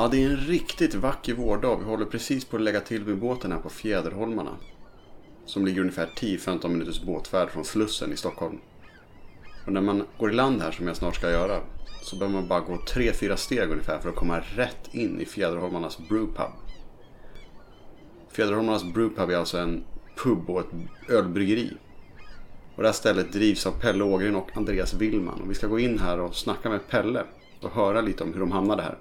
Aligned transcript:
Ja, 0.00 0.08
det 0.08 0.24
är 0.24 0.30
en 0.30 0.36
riktigt 0.36 0.94
vacker 0.94 1.34
vårdag. 1.34 1.76
Vi 1.76 1.84
håller 1.84 2.04
precis 2.04 2.44
på 2.44 2.56
att 2.56 2.62
lägga 2.62 2.80
till 2.80 3.04
vid 3.04 3.18
båten 3.18 3.52
här 3.52 3.58
på 3.58 3.68
Fjäderholmarna. 3.68 4.56
Som 5.46 5.64
ligger 5.64 5.80
ungefär 5.80 6.06
10-15 6.16 6.68
minuters 6.68 7.02
båtfärd 7.02 7.50
från 7.50 7.64
Slussen 7.64 8.12
i 8.12 8.16
Stockholm. 8.16 8.58
Och 9.66 9.72
när 9.72 9.80
man 9.80 10.06
går 10.18 10.30
i 10.30 10.34
land 10.34 10.62
här 10.62 10.70
som 10.70 10.86
jag 10.86 10.96
snart 10.96 11.16
ska 11.16 11.30
göra 11.30 11.60
så 12.02 12.16
behöver 12.16 12.34
man 12.34 12.48
bara 12.48 12.60
gå 12.60 12.76
3-4 12.76 13.36
steg 13.36 13.70
ungefär 13.70 13.98
för 13.98 14.08
att 14.08 14.14
komma 14.14 14.40
rätt 14.40 14.94
in 14.94 15.20
i 15.20 15.24
Fjäderholmarnas 15.24 15.98
brewpub. 16.08 16.52
Fjäderholmarnas 18.28 18.84
brewpub 18.84 19.30
är 19.30 19.36
alltså 19.36 19.58
en 19.58 19.84
pub 20.16 20.50
och 20.50 20.60
ett 20.60 20.74
ölbryggeri. 21.08 21.72
Och 22.76 22.82
det 22.82 22.88
här 22.88 22.92
stället 22.92 23.32
drivs 23.32 23.66
av 23.66 23.72
Pelle 23.72 24.04
Ågren 24.04 24.36
och 24.36 24.56
Andreas 24.56 24.94
Willman. 24.94 25.40
Och 25.40 25.50
vi 25.50 25.54
ska 25.54 25.66
gå 25.66 25.78
in 25.78 25.98
här 25.98 26.20
och 26.20 26.34
snacka 26.34 26.70
med 26.70 26.88
Pelle 26.88 27.24
och 27.62 27.70
höra 27.70 28.00
lite 28.00 28.24
om 28.24 28.32
hur 28.32 28.40
de 28.40 28.52
hamnade 28.52 28.82
här. 28.82 28.98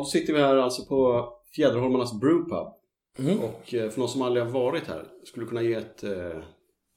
Då 0.00 0.04
sitter 0.04 0.32
vi 0.32 0.40
här 0.40 0.56
alltså 0.56 0.84
på 0.84 1.28
Fjäderholmarnas 1.54 2.20
Brewpub. 2.20 2.68
Mm. 3.18 3.38
Och 3.38 3.74
eh, 3.74 3.90
för 3.90 3.98
någon 3.98 4.08
som 4.08 4.22
aldrig 4.22 4.44
har 4.44 4.50
varit 4.52 4.86
här, 4.86 5.04
skulle 5.24 5.46
du 5.46 5.48
kunna 5.48 5.62
ge 5.62 5.74
ett, 5.74 6.04
eh, 6.04 6.38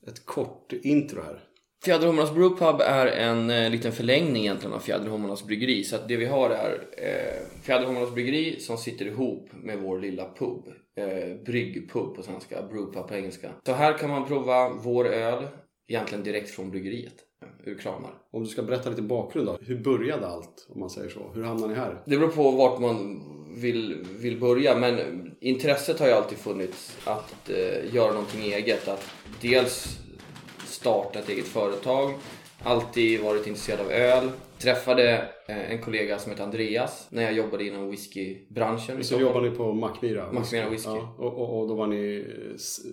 ett 0.08 0.26
kort 0.26 0.74
intro 0.74 1.22
här? 1.22 1.44
Fjäderholmarnas 1.86 2.34
Brewpub 2.34 2.82
är 2.82 3.08
en 3.08 3.50
eh, 3.50 3.70
liten 3.70 3.92
förlängning 3.92 4.42
egentligen 4.42 4.74
av 4.74 4.80
Fjäderholmarnas 4.80 5.44
Bryggeri. 5.44 5.84
Så 5.84 5.96
att 5.96 6.08
det 6.08 6.18
vi 6.18 6.26
har 6.26 6.50
är 6.50 6.88
eh, 6.98 7.62
Fjäderholmarnas 7.64 8.14
Bryggeri 8.14 8.60
som 8.60 8.78
sitter 8.78 9.06
ihop 9.06 9.50
med 9.54 9.80
vår 9.80 10.00
lilla 10.00 10.26
pub. 10.26 10.68
Eh, 10.98 11.44
bryggpub 11.46 12.16
på 12.16 12.24
svenska, 12.24 12.62
brewpub 12.62 13.08
på 13.08 13.16
engelska. 13.16 13.50
Så 13.66 13.72
här 13.72 13.98
kan 13.98 14.10
man 14.10 14.28
prova 14.28 14.70
vår 14.70 15.06
öl, 15.06 15.48
egentligen 15.88 16.24
direkt 16.24 16.50
från 16.50 16.72
bryggeriet, 16.72 17.16
ur 17.64 17.78
kranar. 17.78 18.12
Om 18.32 18.44
du 18.44 18.50
ska 18.50 18.64
berätta 18.64 18.90
lite 18.90 19.02
bakgrund 19.02 19.48
då. 19.48 19.58
Hur 19.62 19.78
började 19.78 20.28
allt, 20.28 20.68
om 20.70 20.80
man 20.80 20.90
säger 20.90 21.10
så? 21.10 21.32
Hur 21.34 21.44
hamnade 21.44 21.74
ni 21.74 21.80
här? 21.80 22.02
Det 22.06 22.18
beror 22.18 22.30
på 22.30 22.52
vart 22.52 22.80
man 22.80 23.22
vill, 23.56 24.06
vill 24.20 24.40
börja 24.40 24.76
men 24.76 25.00
intresset 25.42 26.00
har 26.00 26.08
ju 26.08 26.14
alltid 26.14 26.38
funnits 26.38 26.98
att 27.06 27.50
eh, 27.50 27.96
göra 27.96 28.12
någonting 28.12 28.42
eget. 28.42 28.88
Att 28.88 29.10
dels 29.42 30.00
starta 30.66 31.20
ett 31.20 31.30
eget 31.30 31.48
företag, 31.48 32.14
alltid 32.64 33.22
varit 33.22 33.48
intresserad 33.48 33.80
av 33.80 33.92
öl. 33.92 34.30
Träffade 34.60 35.30
eh, 35.48 35.72
en 35.72 35.82
kollega 35.82 36.20
som 36.20 36.32
heter 36.32 36.44
Andreas 36.44 37.08
när 37.10 37.24
jag 37.24 37.34
jobbade 37.34 37.68
inom 37.68 37.90
whiskybranschen. 37.90 39.04
Så 39.04 39.20
jobbade 39.20 39.50
ni 39.50 39.56
på 39.56 39.74
Mackmyra? 39.74 40.32
Mackmyra 40.32 40.70
Whisky. 40.70 40.90
Ja, 40.90 41.16
och, 41.18 41.34
och, 41.34 41.60
och 41.60 41.68
då 41.68 41.76
var 41.76 41.88
ni 41.88 42.26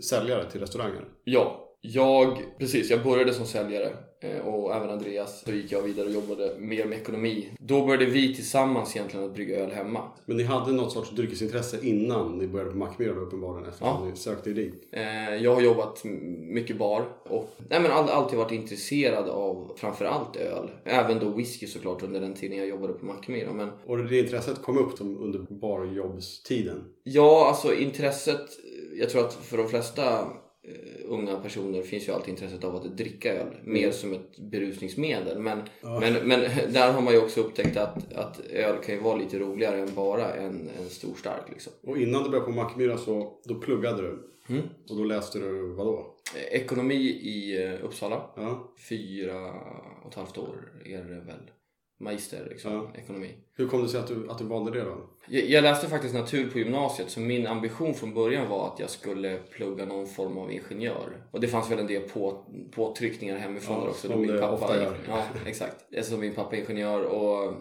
säljare 0.02 0.50
till 0.50 0.60
restauranger? 0.60 1.04
Ja, 1.24 1.66
jag, 1.80 2.42
precis, 2.58 2.90
jag 2.90 3.02
började 3.02 3.32
som 3.32 3.46
säljare 3.46 3.96
och 4.44 4.74
även 4.74 4.90
Andreas. 4.90 5.42
Så 5.44 5.52
gick 5.52 5.72
jag 5.72 5.82
vidare 5.82 6.06
och 6.06 6.12
jobbade 6.12 6.54
mer 6.58 6.84
med 6.84 6.98
ekonomi. 6.98 7.48
Då 7.58 7.86
började 7.86 8.06
vi 8.06 8.34
tillsammans 8.34 8.96
egentligen 8.96 9.26
att 9.26 9.34
brygga 9.34 9.56
öl 9.58 9.70
hemma. 9.70 10.02
Men 10.24 10.36
ni 10.36 10.42
hade 10.42 10.72
något 10.72 10.92
sorts 10.92 11.10
dryckesintresse 11.10 11.78
innan 11.82 12.38
ni 12.38 12.46
började 12.46 12.70
på 12.70 12.76
Mackmyra 12.76 13.14
då 13.14 13.20
uppenbarligen 13.20 13.68
eftersom 13.68 14.08
ni 14.10 14.16
sökte 14.16 14.50
er 14.50 14.54
dit? 14.54 14.88
Eh, 14.92 15.34
Jag 15.42 15.54
har 15.54 15.62
jobbat 15.62 16.04
mycket 16.38 16.78
bar 16.78 17.04
och 17.28 17.50
nej, 17.70 17.80
men 17.80 17.90
all, 17.90 18.08
alltid 18.08 18.38
varit 18.38 18.52
intresserad 18.52 19.28
av 19.28 19.72
framförallt 19.76 20.36
öl. 20.36 20.70
Även 20.84 21.18
då 21.18 21.28
whisky 21.28 21.66
såklart 21.66 22.02
under 22.02 22.20
den 22.20 22.34
tiden 22.34 22.58
jag 22.58 22.68
jobbade 22.68 22.92
på 22.92 23.04
Mackmyra. 23.06 23.52
Men 23.52 23.68
Och 23.86 23.98
det 23.98 24.18
intresset 24.18 24.62
kom 24.62 24.78
upp 24.78 25.00
under 25.00 25.46
barjobbstiden? 26.04 26.84
ja, 27.02 27.46
alltså 27.48 27.74
intresset. 27.74 28.40
Jag 28.98 29.10
tror 29.10 29.24
att 29.24 29.34
för 29.34 29.56
de 29.56 29.68
flesta 29.68 30.12
eh, 30.12 30.26
unga 31.04 31.36
personer 31.36 31.82
finns 31.82 32.08
ju 32.08 32.12
alltid 32.12 32.28
intresset 32.28 32.64
av 32.64 32.76
att 32.76 32.96
dricka 32.96 33.34
öl. 33.34 33.56
Mer 33.64 33.90
som 33.90 34.12
ett 34.12 34.38
berusningsmedel. 34.38 35.38
Men, 35.38 35.62
men, 35.82 36.14
men 36.28 36.40
där 36.72 36.92
har 36.92 37.00
man 37.00 37.14
ju 37.14 37.20
också 37.20 37.40
upptäckt 37.40 37.76
att, 37.76 38.12
att 38.12 38.40
öl 38.40 38.76
kan 38.84 38.94
ju 38.94 39.00
vara 39.00 39.16
lite 39.16 39.38
roligare 39.38 39.80
än 39.80 39.94
bara 39.94 40.34
en, 40.34 40.68
en 40.78 40.88
stor 40.88 41.14
stark 41.14 41.50
liksom. 41.50 41.72
Och 41.82 41.98
innan 41.98 42.22
du 42.22 42.30
började 42.30 42.46
på 42.46 42.52
Mackmyra 42.52 42.98
så 42.98 43.38
då 43.44 43.54
pluggade 43.54 44.02
du? 44.02 44.30
Mm. 44.48 44.62
Och 44.88 44.96
då 44.96 45.04
läste 45.04 45.38
du 45.38 45.72
vad 45.72 45.86
då? 45.86 46.16
Eh, 46.36 46.60
Ekonomi 46.60 46.94
i 47.04 47.64
eh, 47.64 47.84
Uppsala. 47.84 48.22
Ja. 48.36 48.72
fyra 48.88 49.52
och 50.02 50.10
ett 50.10 50.14
halvt 50.14 50.38
år 50.38 50.72
är 50.84 51.04
det 51.04 51.20
väl. 51.20 51.50
Magister 52.00 52.46
liksom, 52.50 52.72
Ja. 52.72 52.90
ekonomi. 53.02 53.34
Hur 53.56 53.68
kom 53.68 53.82
det 53.82 53.88
sig 53.88 54.00
att 54.00 54.06
du, 54.08 54.30
att 54.30 54.38
du 54.38 54.44
valde 54.44 54.70
det 54.78 54.84
då? 54.84 55.10
Jag, 55.28 55.44
jag 55.44 55.62
läste 55.62 55.88
faktiskt 55.88 56.14
natur 56.14 56.50
på 56.50 56.58
gymnasiet 56.58 57.10
så 57.10 57.20
min 57.20 57.46
ambition 57.46 57.94
från 57.94 58.14
början 58.14 58.48
var 58.48 58.66
att 58.72 58.80
jag 58.80 58.90
skulle 58.90 59.36
plugga 59.36 59.84
någon 59.84 60.06
form 60.06 60.38
av 60.38 60.52
ingenjör. 60.52 61.26
Och 61.30 61.40
det 61.40 61.48
fanns 61.48 61.70
väl 61.70 61.78
en 61.78 61.86
del 61.86 62.02
på, 62.02 62.44
påtryckningar 62.74 63.36
hemifrån 63.38 63.76
Ja, 63.76 63.82
där 63.82 63.90
också. 63.90 64.06
som 64.08 64.10
då 64.10 64.32
min 64.32 64.40
pappa, 64.40 64.52
ofta 64.52 64.76
gör. 64.82 64.96
Ja, 65.08 65.24
exakt. 65.46 65.76
Eftersom 65.92 66.20
min 66.20 66.34
pappa 66.34 66.56
är 66.56 66.60
ingenjör 66.60 67.02
och 67.02 67.54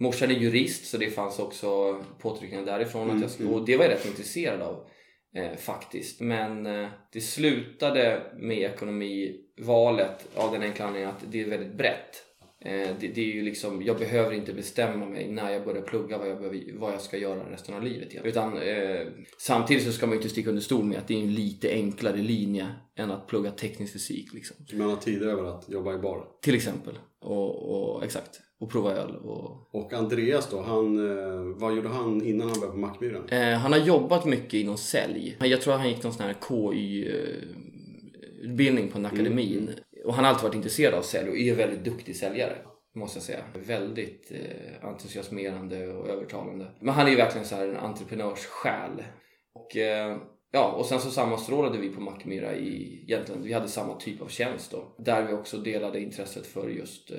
morsan 0.00 0.30
är 0.30 0.34
jurist 0.34 0.86
så 0.86 0.96
det 0.96 1.10
fanns 1.10 1.38
också 1.38 2.00
påtryckningar 2.18 2.64
därifrån. 2.66 3.02
Mm, 3.02 3.16
att 3.16 3.22
jag 3.22 3.30
skulle, 3.30 3.48
och 3.50 3.64
det 3.66 3.76
var 3.76 3.84
jag 3.84 3.92
rätt 3.92 4.06
intresserad 4.06 4.62
av. 4.62 4.86
Eh, 5.34 5.56
faktiskt. 5.56 6.20
Men 6.20 6.66
eh, 6.66 6.88
det 7.12 7.20
slutade 7.20 8.22
med 8.36 8.58
ekonomivalet 8.58 10.28
av 10.34 10.52
den 10.52 10.62
enkla 10.62 10.84
anledningen 10.84 11.16
att 11.16 11.24
det 11.32 11.40
är 11.42 11.48
väldigt 11.50 11.74
brett. 11.74 12.24
Eh, 12.60 12.88
det, 13.00 13.08
det 13.08 13.20
är 13.20 13.34
ju 13.34 13.42
liksom, 13.42 13.82
jag 13.82 13.98
behöver 13.98 14.32
inte 14.32 14.52
bestämma 14.52 15.06
mig 15.06 15.32
när 15.32 15.50
jag 15.50 15.64
börjar 15.64 15.82
plugga 15.82 16.18
vad 16.18 16.28
jag, 16.28 16.38
behöver, 16.38 16.78
vad 16.78 16.92
jag 16.92 17.00
ska 17.00 17.16
göra 17.16 17.52
resten 17.52 17.74
av 17.74 17.82
livet. 17.82 18.12
Igen. 18.12 18.24
Utan, 18.24 18.56
eh, 18.56 19.00
samtidigt 19.38 19.84
så 19.84 19.92
ska 19.92 20.06
man 20.06 20.12
ju 20.12 20.16
inte 20.16 20.28
sticka 20.28 20.48
under 20.48 20.62
stol 20.62 20.84
med 20.84 20.98
att 20.98 21.08
det 21.08 21.14
är 21.14 21.22
en 21.22 21.34
lite 21.34 21.70
enklare 21.70 22.16
linje 22.16 22.66
än 22.96 23.10
att 23.10 23.26
plugga 23.26 23.50
teknisk 23.50 23.92
fysik. 23.92 24.34
Liksom. 24.34 24.56
Man 24.72 24.90
har 24.90 24.96
tid 24.96 25.22
över 25.22 25.44
att 25.44 25.68
jobba 25.68 25.94
i 25.94 25.98
bar. 25.98 26.24
Till 26.42 26.54
exempel. 26.54 26.94
Och, 27.20 27.94
och, 27.96 28.04
exakt. 28.04 28.40
Och 28.60 28.70
prova 28.70 28.92
öl. 28.92 29.16
Och, 29.16 29.74
Och 29.74 29.92
Andreas 29.92 30.50
då, 30.50 30.62
han, 30.62 31.10
eh, 31.10 31.40
vad 31.56 31.76
gjorde 31.76 31.88
han 31.88 32.26
innan 32.26 32.48
han 32.48 32.60
började 32.60 32.72
på 32.72 32.78
Mackmyra? 32.78 33.18
Eh, 33.28 33.54
han 33.58 33.72
har 33.72 33.80
jobbat 33.80 34.24
mycket 34.24 34.54
inom 34.54 34.76
sälj. 34.76 35.36
Jag 35.40 35.60
tror 35.60 35.74
han 35.74 35.88
gick 35.88 36.02
någon 36.02 36.12
sån 36.12 36.26
här 36.26 36.36
KY-utbildning 36.48 38.88
på 38.88 38.98
en 38.98 39.06
akademin. 39.06 39.70
Och 40.08 40.14
han 40.14 40.24
har 40.24 40.32
alltid 40.32 40.44
varit 40.44 40.54
intresserad 40.54 40.94
av 40.94 41.02
sälj 41.02 41.30
och 41.30 41.36
är 41.38 41.54
väldigt 41.54 41.84
duktig 41.84 42.16
säljare. 42.16 42.56
Måste 42.94 43.16
jag 43.16 43.22
säga. 43.22 43.44
Väldigt 43.66 44.32
eh, 44.32 44.88
entusiasmerande 44.88 45.88
och 45.88 46.08
övertalande. 46.08 46.66
Men 46.80 46.94
han 46.94 47.06
är 47.06 47.10
ju 47.10 47.16
verkligen 47.16 47.46
så 47.46 47.54
här 47.56 47.68
en 47.68 47.76
entreprenörssjäl. 47.76 49.02
Och, 49.54 49.76
eh, 49.76 50.16
ja, 50.52 50.72
och 50.72 50.86
sen 50.86 51.00
så 51.00 51.10
sammanstrålade 51.10 51.78
vi 51.78 51.88
på 51.90 52.00
Mackmyra 52.00 52.56
i, 52.56 53.02
egentligen, 53.02 53.42
vi 53.42 53.52
hade 53.52 53.68
samma 53.68 53.94
typ 53.94 54.22
av 54.22 54.28
tjänst 54.28 54.70
då. 54.70 54.94
Där 54.98 55.26
vi 55.26 55.32
också 55.32 55.56
delade 55.58 56.00
intresset 56.00 56.46
för 56.46 56.68
just 56.68 57.10
eh, 57.10 57.18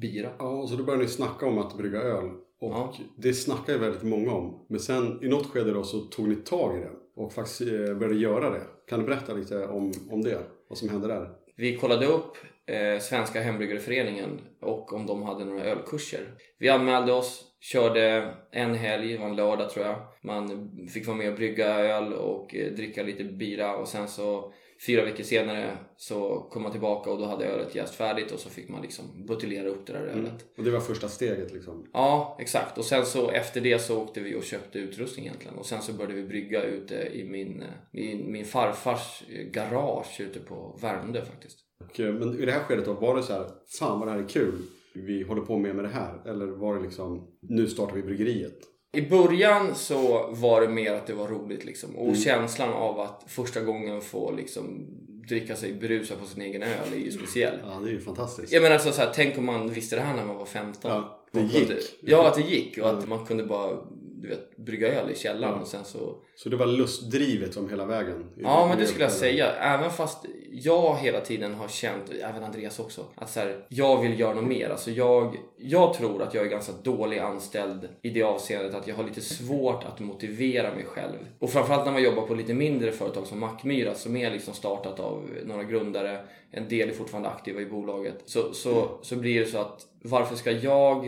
bira. 0.00 0.30
Ja, 0.38 0.66
så 0.66 0.76
då 0.76 0.84
började 0.84 1.02
ni 1.04 1.08
snacka 1.08 1.46
om 1.46 1.58
att 1.58 1.76
brygga 1.76 2.00
öl. 2.00 2.24
Och 2.60 2.72
Ja. 2.72 2.94
det 3.16 3.32
snackar 3.32 3.72
ju 3.72 3.78
väldigt 3.78 4.02
många 4.02 4.32
om. 4.32 4.66
Men 4.68 4.80
sen 4.80 5.18
i 5.22 5.28
något 5.28 5.46
skede 5.46 5.72
då 5.72 5.82
så 5.82 5.98
tog 5.98 6.28
ni 6.28 6.36
tag 6.36 6.76
i 6.76 6.80
det 6.80 6.90
och 7.16 7.32
faktiskt 7.32 7.60
eh, 7.60 7.94
började 7.94 8.14
göra 8.14 8.50
det. 8.50 8.62
Kan 8.88 9.00
du 9.00 9.06
berätta 9.06 9.34
lite 9.34 9.66
om, 9.66 9.92
om 10.10 10.22
det? 10.22 10.38
Vad 10.68 10.78
som 10.78 10.88
hände 10.88 11.08
där? 11.08 11.30
Vi 11.60 11.76
kollade 11.76 12.06
upp 12.06 12.36
eh, 12.66 13.00
Svenska 13.00 13.40
Hembryggareföreningen 13.40 14.40
och 14.60 14.92
om 14.92 15.06
de 15.06 15.22
hade 15.22 15.44
några 15.44 15.64
ölkurser. 15.64 16.20
Vi 16.58 16.68
anmälde 16.68 17.12
oss, 17.12 17.44
körde 17.60 18.34
en 18.50 18.74
helg, 18.74 19.12
det 19.12 19.18
var 19.18 19.26
en 19.26 19.36
lördag 19.36 19.70
tror 19.70 19.86
jag. 19.86 19.96
Man 20.22 20.70
fick 20.94 21.06
vara 21.06 21.16
med 21.16 21.28
och 21.28 21.36
brygga 21.36 21.66
öl 21.66 22.12
och 22.12 22.54
eh, 22.54 22.72
dricka 22.72 23.02
lite 23.02 23.24
bira 23.24 23.76
och 23.76 23.88
sen 23.88 24.08
så 24.08 24.52
fyra 24.86 25.04
veckor 25.04 25.24
senare 25.24 25.78
så 25.96 26.48
kom 26.50 26.62
man 26.62 26.72
tillbaka 26.72 27.10
och 27.10 27.18
då 27.18 27.24
hade 27.24 27.44
ölet 27.44 27.74
jäst 27.74 27.94
färdigt 27.94 28.32
och 28.32 28.38
så 28.38 28.50
fick 28.50 28.68
man 28.68 28.82
liksom 28.82 29.26
buteljera 29.26 29.68
upp 29.68 29.86
det 29.86 29.92
där 29.92 30.00
ölet. 30.00 30.46
Och 30.56 30.64
det 30.64 30.70
var 30.70 30.80
första 30.80 31.08
steget 31.08 31.52
liksom. 31.52 31.86
Ja, 31.92 32.36
exakt. 32.40 32.78
Och 32.78 32.84
sen 32.84 33.06
så 33.06 33.30
efter 33.30 33.60
det 33.60 33.78
så 33.78 34.02
åkte 34.02 34.20
vi 34.20 34.34
och 34.34 34.44
köpte 34.44 34.78
utrustning 34.78 35.26
egentligen. 35.26 35.58
Och 35.58 35.66
sen 35.66 35.82
så 35.82 35.92
började 35.92 36.14
vi 36.14 36.22
brygga 36.22 36.62
ute 36.62 36.94
i 36.94 37.24
min, 37.24 37.64
min, 37.92 38.32
min 38.32 38.44
farfars 38.44 39.22
garage 39.52 40.20
ute 40.20 40.40
på 40.40 40.78
Värmdö 40.82 41.24
faktiskt. 41.24 41.58
Och, 41.84 42.00
eh, 42.00 42.14
men 42.14 42.42
i 42.42 42.46
det 42.46 42.52
här 42.52 42.60
skedet 42.60 42.84
då, 42.84 42.92
var 42.92 43.16
det 43.16 43.22
så 43.22 43.32
här, 43.32 43.46
fan 43.78 43.98
vad 43.98 44.08
det 44.08 44.12
här 44.12 44.18
är 44.22 44.28
kul. 44.28 44.62
Vi 44.94 45.22
håller 45.22 45.42
på 45.42 45.58
med 45.58 45.74
med 45.74 45.84
det 45.84 45.88
här. 45.88 46.30
Eller 46.30 46.46
var 46.46 46.76
det 46.76 46.82
liksom, 46.82 47.38
nu 47.40 47.66
startar 47.66 47.94
vi 47.94 48.02
bryggeriet. 48.02 48.58
I 48.92 49.02
början 49.02 49.74
så 49.74 50.28
var 50.30 50.60
det 50.60 50.68
mer 50.68 50.92
att 50.94 51.06
det 51.06 51.14
var 51.14 51.28
roligt 51.28 51.64
liksom. 51.64 51.96
Och 51.96 52.16
känslan 52.16 52.72
av 52.72 53.00
att 53.00 53.24
första 53.26 53.60
gången 53.60 54.00
få 54.00 54.32
liksom 54.32 54.86
dricka 55.28 55.56
sig 55.56 55.72
berusad 55.72 56.20
på 56.20 56.26
sin 56.26 56.42
egen 56.42 56.62
öl 56.62 56.92
är 56.94 56.98
ju 56.98 57.10
speciell. 57.10 57.58
Ja, 57.64 57.80
det 57.84 57.88
är 57.90 57.92
ju 57.92 58.00
fantastiskt. 58.00 58.52
Jag 58.52 58.62
menar 58.62 58.74
alltså 58.74 58.92
så 58.92 59.00
här, 59.00 59.12
tänk 59.14 59.38
om 59.38 59.46
man 59.46 59.70
visste 59.70 59.96
det 59.96 60.02
här 60.02 60.16
när 60.16 60.24
man 60.24 60.36
var 60.36 60.44
15. 60.44 60.90
Ja, 60.90 61.24
det 61.32 61.40
gick. 61.40 61.70
Ja, 62.00 62.28
att 62.28 62.34
det 62.34 62.42
gick 62.42 62.78
och 62.78 62.90
att 62.90 63.08
man 63.08 63.26
kunde 63.26 63.44
bara 63.44 63.76
du 64.22 64.28
vet, 64.28 64.56
brygga 64.56 64.88
öl 64.88 65.10
i 65.10 65.14
källaren 65.14 65.54
Ja. 65.54 65.60
och 65.60 65.66
sen 65.68 65.84
så 65.84 66.16
Så 66.36 66.48
det 66.48 66.56
var 66.56 66.66
lustdrivet 66.66 67.54
som 67.54 67.70
hela 67.70 67.84
vägen? 67.86 68.24
Ja, 68.36 68.66
men 68.68 68.78
det 68.78 68.86
skulle 68.86 69.04
jag 69.04 69.12
säga. 69.12 69.52
Även 69.52 69.90
fast 69.90 70.24
jag 70.52 70.96
hela 70.96 71.20
tiden 71.20 71.54
har 71.54 71.68
känt, 71.68 72.10
även 72.22 72.44
Andreas 72.44 72.78
också, 72.78 73.04
att 73.14 73.30
så 73.30 73.40
här, 73.40 73.64
jag 73.68 74.02
vill 74.02 74.20
göra 74.20 74.34
något 74.34 74.44
mer. 74.44 74.70
Alltså 74.70 74.90
jag, 74.90 75.36
jag 75.56 75.94
tror 75.94 76.22
att 76.22 76.34
jag 76.34 76.46
är 76.46 76.50
ganska 76.50 76.72
dålig 76.82 77.18
anställd 77.18 77.88
i 78.02 78.10
det 78.10 78.22
avseendet 78.22 78.74
att 78.74 78.86
jag 78.88 78.94
har 78.94 79.04
lite 79.04 79.20
svårt 79.20 79.84
att 79.84 80.00
motivera 80.00 80.74
mig 80.74 80.84
själv. 80.84 81.18
Och 81.38 81.50
framförallt 81.50 81.84
när 81.84 81.92
man 81.92 82.02
jobbar 82.02 82.26
på 82.26 82.34
lite 82.34 82.54
mindre 82.54 82.92
företag 82.92 83.26
som 83.26 83.40
Mackmyra 83.40 83.94
som 83.94 84.16
är 84.16 84.30
liksom 84.30 84.54
startat 84.54 85.00
av 85.00 85.30
några 85.44 85.64
grundare, 85.64 86.20
en 86.50 86.68
del 86.68 86.88
är 86.88 86.92
fortfarande 86.94 87.28
aktiva 87.28 87.60
i 87.60 87.66
bolaget. 87.66 88.22
Så, 88.24 88.52
så, 88.52 88.98
så 89.02 89.16
blir 89.16 89.40
det 89.40 89.46
så 89.46 89.58
att 89.58 89.86
varför 90.02 90.36
ska 90.36 90.50
jag 90.50 91.04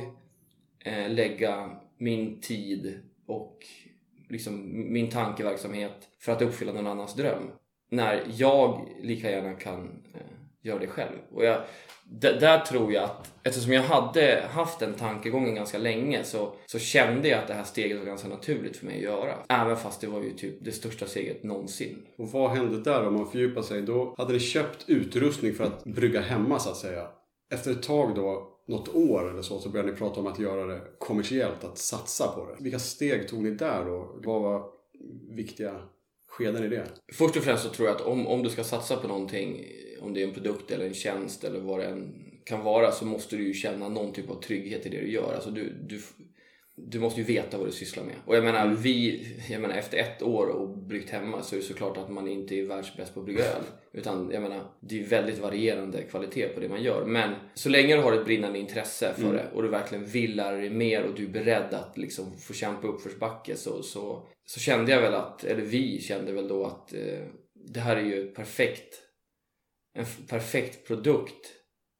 eh, 0.85 1.11
lägga 1.11 1.71
min 2.01 2.41
tid 2.41 3.01
och 3.27 3.59
liksom 4.29 4.63
min 4.93 5.11
tankeverksamhet 5.11 6.09
för 6.21 6.33
att 6.33 6.43
uppfylla 6.43 6.73
någon 6.73 6.87
annans 6.87 7.15
dröm. 7.15 7.51
När 7.91 8.25
jag 8.37 8.89
lika 9.03 9.31
gärna 9.31 9.53
kan 9.55 10.03
eh, 10.15 10.21
göra 10.63 10.79
det 10.79 10.87
själv. 10.87 11.17
Och 11.33 11.45
jag, 11.45 11.61
d- 12.05 12.37
där 12.41 12.59
tror 12.59 12.93
jag 12.93 13.05
att 13.05 13.33
eftersom 13.43 13.73
jag 13.73 13.83
hade 13.83 14.45
haft 14.51 14.79
den 14.79 14.95
tankegången 14.95 15.55
ganska 15.55 15.79
länge 15.79 16.25
så, 16.25 16.53
så 16.67 16.79
kände 16.79 17.29
jag 17.29 17.39
att 17.39 17.49
det 17.49 17.55
här 17.55 17.65
steget 17.65 17.99
var 17.99 18.07
ganska 18.07 18.29
naturligt 18.29 18.77
för 18.77 18.87
mig 18.87 18.97
att 18.97 19.03
göra. 19.03 19.35
Även 19.49 19.77
fast 19.77 20.01
det 20.01 20.07
var 20.07 20.23
ju 20.23 20.31
typ 20.33 20.65
det 20.65 20.73
största 20.73 21.07
steget 21.07 21.43
någonsin. 21.45 22.07
Och 22.19 22.29
vad 22.29 22.51
hände 22.51 22.81
där 22.81 23.07
om 23.07 23.15
man 23.15 23.31
fördjupar 23.31 23.63
sig? 23.63 23.83
Då 23.83 24.15
hade 24.19 24.33
ni 24.33 24.41
köpt 24.41 24.85
utrustning 24.89 25.55
för 25.55 25.65
att 25.65 25.85
brygga 25.85 26.21
hemma 26.21 26.59
så 26.59 26.71
att 26.71 26.77
säga. 26.77 27.07
Efter 27.53 27.71
ett 27.71 27.83
tag 27.83 28.15
då, 28.15 28.50
något 28.71 28.95
år 28.95 29.31
eller 29.31 29.43
så, 29.43 29.61
så 29.61 29.69
började 29.69 29.91
ni 29.91 29.97
prata 29.99 30.21
om 30.21 30.27
att 30.27 30.39
göra 30.39 30.67
det 30.67 30.81
kommersiellt, 30.99 31.65
att 31.65 31.79
satsa 31.79 32.29
på 32.29 32.47
det. 32.47 32.65
Vilka 32.65 32.79
steg 32.79 33.29
tog 33.29 33.43
ni 33.43 33.51
där 33.51 33.85
då? 33.85 34.21
Vad 34.25 34.43
var 34.43 34.65
viktiga 35.31 35.83
skeden 36.29 36.65
i 36.65 36.69
det? 36.69 36.87
Först 37.13 37.37
och 37.37 37.43
främst 37.43 37.63
så 37.63 37.69
tror 37.69 37.89
jag 37.89 37.97
att 37.97 38.03
om, 38.03 38.27
om 38.27 38.43
du 38.43 38.51
ska 38.51 38.65
satsa 38.65 38.97
på 38.97 39.09
någonting, 39.09 39.65
om 40.01 40.15
det 40.15 40.23
är 40.23 40.29
en 40.29 40.35
produkt 40.35 40.71
eller 40.71 40.87
en 40.87 40.95
tjänst 40.95 41.45
eller 41.45 41.61
vad 41.61 41.79
det 41.79 41.87
än 41.87 42.27
kan 42.45 42.65
vara, 42.65 42.93
så 42.93 43.05
måste 43.05 43.37
du 43.37 43.47
ju 43.47 43.55
känna 43.55 43.89
någon 43.89 44.13
typ 44.13 44.31
av 44.31 44.41
trygghet 44.41 44.87
i 44.87 44.89
det 44.89 45.01
du 45.01 45.13
gör. 45.13 45.35
Alltså 45.35 45.51
du, 45.51 45.73
du, 45.89 46.03
du 46.89 47.01
måste 47.01 47.21
ju 47.21 47.27
veta 47.27 47.59
vad 47.59 47.67
du 47.67 47.73
sysslar 47.73 48.05
med. 48.05 48.15
Och 48.27 48.37
jag 48.37 48.45
menar, 48.45 48.69
vi, 48.69 49.27
jag 49.51 49.61
menar 49.61 49.75
efter 49.75 49.99
ett 49.99 50.23
år 50.23 50.47
och 50.47 50.79
bryggt 50.79 51.11
hemma 51.11 51.43
så 51.43 51.55
är 51.55 51.61
det 51.61 51.65
såklart 51.67 51.97
att 51.97 52.11
man 52.11 52.29
inte 52.29 52.55
är 52.55 52.65
världsbäst 52.65 53.15
på 53.15 53.21
att 53.21 53.27
brygga 53.27 53.45
öl. 53.45 53.63
Utan 53.93 54.31
jag 54.33 54.43
menar, 54.43 54.63
det 54.81 55.01
är 55.01 55.05
väldigt 55.05 55.39
varierande 55.39 56.03
kvalitet 56.03 56.49
på 56.49 56.61
det 56.61 56.69
man 56.69 56.83
gör. 56.83 57.05
Men 57.07 57.35
så 57.55 57.69
länge 57.69 57.97
du 57.97 58.03
har 58.03 58.13
ett 58.13 58.25
brinnande 58.25 58.59
intresse 58.59 59.15
för 59.17 59.33
det 59.33 59.47
och 59.55 59.63
du 59.63 59.69
verkligen 59.69 60.07
vill 60.07 60.37
lära 60.37 60.57
dig 60.57 60.71
mer 60.71 61.03
och 61.03 61.15
du 61.15 61.25
är 61.25 61.29
beredd 61.29 61.75
att 61.75 61.99
liksom 61.99 62.39
få 62.39 62.53
kämpa 62.53 62.89
uppförsbacke 62.89 63.57
så, 63.57 63.83
så, 63.83 64.29
så 64.45 64.61
kände 64.61 64.93
jag 64.93 65.01
väl 65.01 65.15
att, 65.15 65.45
eller 65.45 65.63
vi 65.63 66.01
kände 66.01 66.33
väl 66.33 66.49
då 66.49 66.65
att 66.65 66.93
eh, 66.93 67.25
det 67.55 67.81
här 67.81 67.97
är 67.97 68.05
ju 68.05 68.27
perfekt, 68.27 68.99
en 69.95 70.07
perfekt 70.29 70.87
produkt 70.87 71.47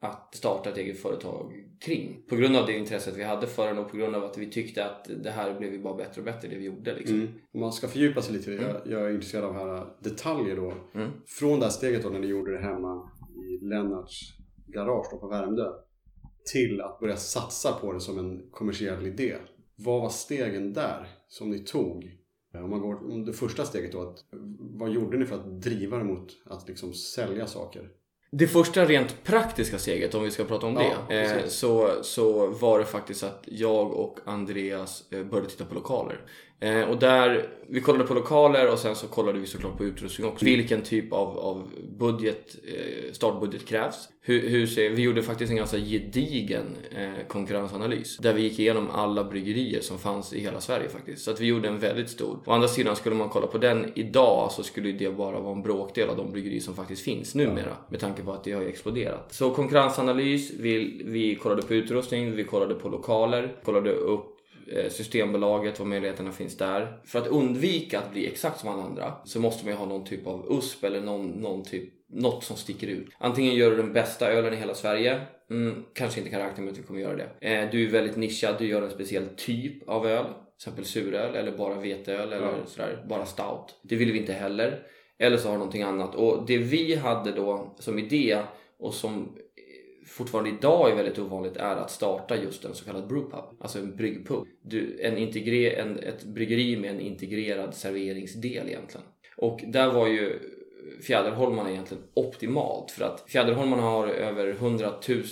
att 0.03 0.35
starta 0.35 0.71
ett 0.71 0.77
eget 0.77 1.03
företag 1.03 1.53
kring. 1.81 2.23
På 2.29 2.37
grund 2.37 2.57
av 2.57 2.67
det 2.67 2.79
intresset 2.79 3.17
vi 3.17 3.25
hade 3.25 3.47
för 3.47 3.67
den 3.67 3.79
och 3.79 3.91
på 3.91 3.97
grund 3.97 4.17
av 4.17 4.25
att 4.25 4.39
vi 4.39 4.51
tyckte 4.51 4.87
att 4.87 5.11
det 5.23 5.31
här 5.31 5.59
blev 5.59 5.73
ju 5.73 5.83
bara 5.83 5.97
bättre 5.97 6.21
och 6.21 6.25
bättre 6.25 6.49
det 6.49 6.57
vi 6.57 6.65
gjorde. 6.65 6.95
Liksom. 6.95 7.17
Mm. 7.17 7.29
Om 7.55 7.61
man 7.61 7.73
ska 7.73 7.89
fördjupa 7.89 8.23
sig 8.23 8.35
lite, 8.35 8.53
jag, 8.53 8.81
jag 8.85 9.03
är 9.07 9.11
intresserad 9.11 9.45
av 9.45 9.55
här 9.55 9.87
detaljer 10.01 10.57
då. 10.57 10.75
Mm. 10.95 11.11
Från 11.27 11.59
det 11.59 11.65
här 11.65 11.73
steget 11.73 12.03
då 12.03 12.09
när 12.09 12.19
ni 12.19 12.27
gjorde 12.27 12.53
det 12.53 12.59
hemma 12.59 13.11
i 13.37 13.65
Lennarts 13.65 14.21
garage 14.67 15.07
då 15.11 15.19
på 15.19 15.29
Värmdö 15.29 15.73
till 16.53 16.81
att 16.81 17.01
börja 17.01 17.17
satsa 17.17 17.73
på 17.73 17.93
det 17.93 18.01
som 18.01 18.19
en 18.19 18.51
kommersiell 18.51 19.07
idé. 19.07 19.37
Vad 19.77 20.03
var 20.03 20.09
stegen 20.09 20.73
där 20.73 21.09
som 21.29 21.51
ni 21.51 21.59
tog? 21.59 22.17
Om 22.55 22.71
man 22.71 22.81
går 22.81 23.13
om 23.13 23.25
det 23.25 23.33
första 23.33 23.65
steget 23.65 23.93
då, 23.93 24.03
att, 24.03 24.25
vad 24.59 24.91
gjorde 24.91 25.19
ni 25.19 25.27
för 25.27 25.35
att 25.37 25.63
driva 25.63 25.99
det 25.99 26.05
mot 26.05 26.29
att 26.45 26.69
liksom 26.69 26.93
sälja 26.93 27.47
saker? 27.47 27.91
Det 28.33 28.47
första 28.47 28.85
rent 28.85 29.25
praktiska 29.25 29.79
steget, 29.79 30.15
om 30.15 30.23
vi 30.23 30.31
ska 30.31 30.45
prata 30.45 30.67
om 30.67 30.75
Ja, 30.75 30.97
det, 31.09 31.23
eh, 31.23 31.47
så, 31.47 31.91
så 32.03 32.47
var 32.47 32.79
det 32.79 32.85
faktiskt 32.85 33.23
att 33.23 33.43
jag 33.45 33.93
och 33.93 34.19
Andreas 34.25 35.05
eh, 35.11 35.25
började 35.25 35.51
titta 35.51 35.65
på 35.65 35.75
lokaler. 35.75 36.21
Eh, 36.61 36.83
och 36.83 36.99
där, 36.99 37.49
vi 37.67 37.81
kollade 37.81 38.05
på 38.05 38.15
lokaler 38.15 38.73
och 38.73 38.79
sen 38.79 38.97
så 38.97 39.07
kollade 39.07 39.39
vi 39.39 39.47
såklart 39.47 39.79
på 39.79 39.85
utrustning 39.85 40.29
också. 40.29 40.45
Vilken 40.45 40.83
typ 40.83 41.13
av, 41.13 41.39
av 41.39 41.71
budget, 41.99 42.57
eh, 42.65 43.13
startbudget 43.13 43.67
krävs. 43.67 44.09
Hur, 44.23 44.49
hur 44.49 44.67
ser, 44.67 44.91
vi 44.91 45.03
gjorde 45.03 45.23
faktiskt 45.23 45.51
en 45.51 45.57
ganska 45.57 45.79
gedigen 45.79 46.77
eh, 46.97 47.27
konkurrensanalys. 47.29 48.17
Där 48.17 48.33
vi 48.33 48.43
gick 48.43 48.59
igenom 48.59 48.91
alla 48.91 49.25
bryggerier 49.25 49.81
som 49.81 49.99
fanns 49.99 50.33
i 50.33 50.41
hela 50.41 50.61
Sverige 50.61 50.89
faktiskt. 50.89 51.23
Så 51.23 51.31
att 51.31 51.41
vi 51.41 51.47
gjorde 51.47 51.69
en 51.69 51.79
väldigt 51.79 52.11
stor. 52.11 52.39
Å 52.47 52.53
andra 52.53 52.69
sidan 52.69 52.97
skulle 52.97 53.17
man 53.17 53.29
kolla 53.29 53.47
på 53.47 53.59
den 53.59 53.93
idag 53.95 54.53
så 54.53 54.63
skulle 54.63 54.93
det 54.93 55.11
bara 55.11 55.41
vara 55.41 55.53
en 55.53 55.63
bråkdel 55.63 56.09
av 56.09 56.17
de 56.17 56.33
bryggerier 56.33 56.61
som 56.61 56.75
faktiskt 56.75 57.03
finns 57.03 57.35
numera. 57.35 57.77
Med 57.89 58.01
tanke 58.01 58.23
på 58.23 58.33
att 58.33 58.45
det 58.45 58.53
har 58.53 58.63
exploderat. 58.63 59.35
Så 59.35 59.51
konkurrensanalys, 59.51 60.51
vi, 60.51 61.03
vi 61.05 61.35
kollade 61.35 61.63
på 61.63 61.75
utrustning, 61.75 62.37
vi 62.37 62.45
kollade 62.45 62.75
på 62.75 62.89
lokaler, 62.89 63.57
kollade 63.65 63.91
upp 63.91 64.40
Systembolaget, 64.91 65.79
vad 65.79 65.89
möjligheterna 65.89 66.33
finns 66.33 66.57
där. 66.57 67.01
För 67.05 67.19
att 67.19 67.27
undvika 67.27 67.99
att 67.99 68.13
bli 68.13 68.27
exakt 68.27 68.61
som 68.61 68.69
alla 68.69 68.83
andra 68.83 69.13
så 69.25 69.41
måste 69.41 69.65
man 69.65 69.73
ju 69.75 69.79
ha 69.79 69.87
någon 69.87 70.05
typ 70.05 70.27
av 70.27 70.47
USP 70.59 70.85
eller 70.85 71.01
någon, 71.01 71.27
någon 71.29 71.65
typ, 71.65 71.91
något 72.09 72.45
som 72.45 72.57
sticker 72.57 72.87
ut. 72.87 73.09
Antingen 73.19 73.55
gör 73.55 73.71
du 73.71 73.77
den 73.77 73.93
bästa 73.93 74.33
ölen 74.33 74.53
i 74.53 74.57
hela 74.57 74.75
Sverige. 74.75 75.21
Mm, 75.51 75.85
kanske 75.95 76.21
inte 76.21 76.31
kan 76.31 76.41
räkna 76.41 76.63
med 76.65 76.73
att 76.73 76.79
vi 76.79 76.83
kommer 76.83 77.01
göra 77.01 77.17
det. 77.17 77.49
Eh, 77.55 77.71
du 77.71 77.87
är 77.87 77.91
väldigt 77.91 78.17
nischad, 78.17 78.55
du 78.59 78.67
gör 78.67 78.83
en 78.83 78.91
speciell 78.91 79.25
typ 79.37 79.89
av 79.89 80.07
öl. 80.07 80.25
Till 80.25 80.69
exempel 80.69 80.85
suröl 80.85 81.35
eller 81.35 81.53
bara 81.57 81.75
veteöl 81.75 82.33
eller 82.33 82.47
Ja. 82.47 82.53
sådär, 82.67 83.05
bara 83.09 83.27
stout. 83.27 83.79
Det 83.83 83.97
vill 83.97 84.13
vi 84.13 84.19
inte 84.19 84.33
heller. 84.33 84.79
Eller 85.19 85.37
så 85.37 85.49
har 85.49 85.53
du 85.55 85.59
någonting 85.59 85.83
annat. 85.83 86.15
Och 86.15 86.47
det 86.47 86.59
vi 86.59 86.95
hade 86.95 87.33
då 87.33 87.77
som 87.79 87.99
idé 87.99 88.39
och 88.79 88.95
som 88.95 89.37
fortfarande 90.11 90.51
idag 90.51 90.91
är 90.91 90.97
väldigt 90.97 91.19
ovanligt 91.19 91.57
är 91.57 91.77
att 91.77 91.91
starta 91.91 92.37
just 92.37 92.65
en 92.65 92.75
så 92.75 92.85
kallad 92.85 93.09
brewpub. 93.09 93.45
Alltså 93.61 93.79
en 93.79 93.97
bryggpub. 93.97 94.47
Du, 94.63 95.01
en 95.03 95.19
integre, 95.19 95.71
en, 95.71 95.99
ett 95.99 96.25
bryggeri 96.25 96.77
med 96.77 96.91
en 96.91 97.01
integrerad 97.01 97.75
serveringsdel 97.75 98.69
egentligen. 98.69 99.07
Och 99.37 99.61
där 99.67 99.93
var 99.93 100.07
ju 100.07 100.39
Fjäderholmarna 101.03 101.71
egentligen 101.71 102.03
optimalt 102.15 102.91
för 102.91 103.05
att 103.05 103.25
Fjäderholmarna 103.29 103.83
har 103.83 104.07
över 104.07 104.49
100 104.49 104.93
000 105.09 105.23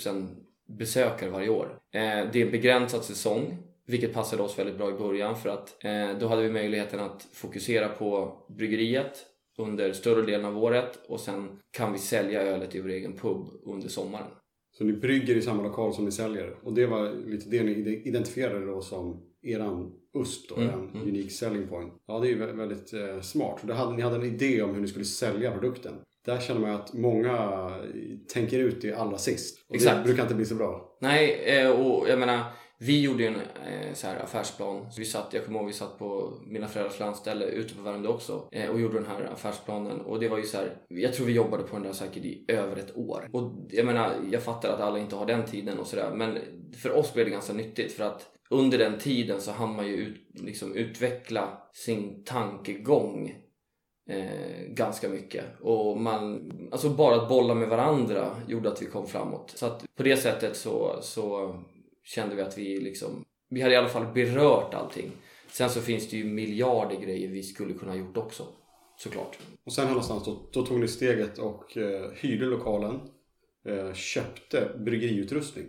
besökare 0.67 1.29
varje 1.29 1.49
år. 1.49 1.79
Eh, 1.93 2.01
det 2.01 2.41
är 2.41 2.45
en 2.45 2.51
begränsad 2.51 3.03
säsong 3.03 3.57
vilket 3.89 4.13
passade 4.13 4.43
oss 4.43 4.59
väldigt 4.59 4.77
bra 4.77 4.89
i 4.89 4.93
början 4.93 5.35
för 5.35 5.49
att 5.49 5.83
eh, 5.83 6.09
då 6.19 6.27
hade 6.27 6.41
vi 6.41 6.51
möjligheten 6.51 6.99
att 6.99 7.27
fokusera 7.33 7.89
på 7.89 8.37
bryggeriet 8.47 9.25
under 9.57 9.93
större 9.93 10.21
delen 10.21 10.45
av 10.45 10.57
året 10.57 10.99
och 11.07 11.19
sen 11.19 11.59
kan 11.71 11.93
vi 11.93 11.99
sälja 11.99 12.41
ölet 12.41 12.75
i 12.75 12.81
vår 12.81 12.89
egen 12.89 13.13
pub 13.13 13.47
under 13.65 13.87
sommaren. 13.87 14.27
Så 14.79 14.85
ni 14.85 14.93
brygger 14.93 15.35
i 15.35 15.41
samma 15.41 15.63
lokal 15.63 15.93
som 15.93 16.05
ni 16.05 16.11
säljer. 16.11 16.55
Och 16.63 16.73
det 16.73 16.85
var 16.85 17.11
lite 17.27 17.49
det 17.49 17.63
ni 17.63 18.01
identifierade 18.05 18.65
då 18.65 18.81
som 18.81 19.21
eran 19.41 19.91
USP 20.13 20.49
då, 20.49 20.55
Mm, 20.55 20.69
en 20.73 20.89
mm. 20.89 21.01
unique 21.01 21.29
selling 21.29 21.67
point. 21.67 21.93
Ja, 22.07 22.19
det 22.19 22.27
är 22.27 22.29
ju 22.29 22.39
vä- 22.39 22.55
väldigt 22.57 22.93
eh, 22.93 23.21
smart. 23.21 23.59
Det 23.63 23.73
hade, 23.73 23.95
ni 23.95 24.01
hade 24.01 24.15
en 24.15 24.23
idé 24.23 24.61
om 24.61 24.73
hur 24.73 24.81
ni 24.81 24.87
skulle 24.87 25.05
sälja 25.05 25.51
produkten. 25.51 25.93
Där 26.29 26.39
känner 26.39 26.61
man 26.61 26.71
att 26.71 26.93
många 26.93 27.71
tänker 28.33 28.59
ut 28.59 28.81
det 28.81 28.93
allra 28.93 29.17
sist. 29.17 29.59
Och 29.67 29.73
det 29.73 29.75
Exakt. 29.75 30.03
brukar 30.03 30.23
inte 30.23 30.35
bli 30.35 30.45
så 30.45 30.55
bra. 30.55 30.97
Nej, 31.01 31.43
eh, 31.45 31.69
och 31.69 32.09
jag 32.09 32.19
menar 32.19 32.43
vi 32.81 33.01
gjorde 33.01 33.23
ju 33.23 33.27
en 33.27 33.35
eh, 33.35 33.93
så 33.93 34.07
här 34.07 34.23
affärsplan. 34.23 34.91
Så 34.91 34.99
vi 34.99 35.05
satt, 35.05 35.33
jag 35.33 35.45
kommer 35.45 35.59
ihåg 35.59 35.67
vi 35.67 35.73
satt 35.73 35.99
på 35.99 36.33
mina 36.47 36.67
föräldrars 36.67 36.99
landställe 36.99 37.45
ute 37.45 37.75
på 37.75 37.81
Värmdö 37.81 38.09
också 38.09 38.47
eh, 38.51 38.69
och 38.69 38.79
gjorde 38.79 38.93
den 38.93 39.05
här 39.05 39.29
affärsplanen. 39.33 40.01
Och 40.01 40.19
det 40.19 40.29
var 40.29 40.37
ju 40.37 40.43
så 40.43 40.57
här, 40.57 40.77
jag 40.87 41.13
tror 41.13 41.25
vi 41.25 41.33
jobbade 41.33 41.63
på 41.63 41.75
den 41.75 41.83
där 41.83 41.93
säkert 41.93 42.25
i 42.25 42.45
över 42.47 42.77
ett 42.77 42.97
år. 42.97 43.29
Och 43.33 43.51
jag 43.69 43.85
menar, 43.85 44.15
jag 44.31 44.43
fattar 44.43 44.69
att 44.69 44.81
alla 44.81 44.99
inte 44.99 45.15
har 45.15 45.25
den 45.25 45.45
tiden 45.45 45.79
och 45.79 45.87
sådär. 45.87 46.11
Men 46.15 46.37
för 46.77 46.91
oss 46.91 47.13
blev 47.13 47.25
det 47.25 47.31
ganska 47.31 47.53
nyttigt 47.53 47.91
för 47.91 48.03
att 48.03 48.27
under 48.49 48.77
den 48.77 48.99
tiden 48.99 49.41
så 49.41 49.51
hann 49.51 49.75
man 49.75 49.87
ju 49.87 49.95
ut, 49.95 50.41
liksom 50.41 50.75
utveckla 50.75 51.57
sin 51.73 52.23
tankegång 52.23 53.35
eh, 54.09 54.67
ganska 54.67 55.09
mycket. 55.09 55.45
Och 55.61 55.97
man, 55.97 56.51
alltså 56.71 56.89
bara 56.89 57.15
att 57.15 57.29
bolla 57.29 57.53
med 57.53 57.69
varandra 57.69 58.35
gjorde 58.47 58.71
att 58.71 58.81
vi 58.81 58.85
kom 58.85 59.07
framåt. 59.07 59.53
Så 59.55 59.65
att 59.65 59.85
på 59.95 60.03
det 60.03 60.17
sättet 60.17 60.57
så, 60.57 60.99
så 61.01 61.55
kände 62.03 62.35
vi 62.35 62.41
att 62.41 62.57
vi 62.57 62.79
liksom, 62.79 63.25
vi 63.49 63.61
hade 63.61 63.73
i 63.73 63.77
alla 63.77 63.89
fall 63.89 64.13
berört 64.13 64.73
allting. 64.73 65.11
Sen 65.51 65.69
så 65.69 65.81
finns 65.81 66.09
det 66.09 66.17
ju 66.17 66.23
miljarder 66.23 66.95
grejer 66.95 67.29
vi 67.29 67.43
skulle 67.43 67.73
kunna 67.73 67.91
ha 67.91 67.99
gjort 67.99 68.17
också. 68.17 68.43
Såklart. 68.97 69.37
Och 69.63 69.73
sen 69.73 69.85
här 69.85 69.91
någonstans 69.91 70.25
då, 70.25 70.49
då 70.51 70.65
tog 70.65 70.79
ni 70.79 70.87
steget 70.87 71.37
och 71.37 71.77
eh, 71.77 72.11
hyrde 72.11 72.45
lokalen. 72.45 72.99
Eh, 73.65 73.93
köpte 73.93 74.71
bryggeriutrustning 74.77 75.65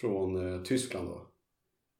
från 0.00 0.54
eh, 0.54 0.62
Tyskland 0.62 1.08
då. 1.08 1.26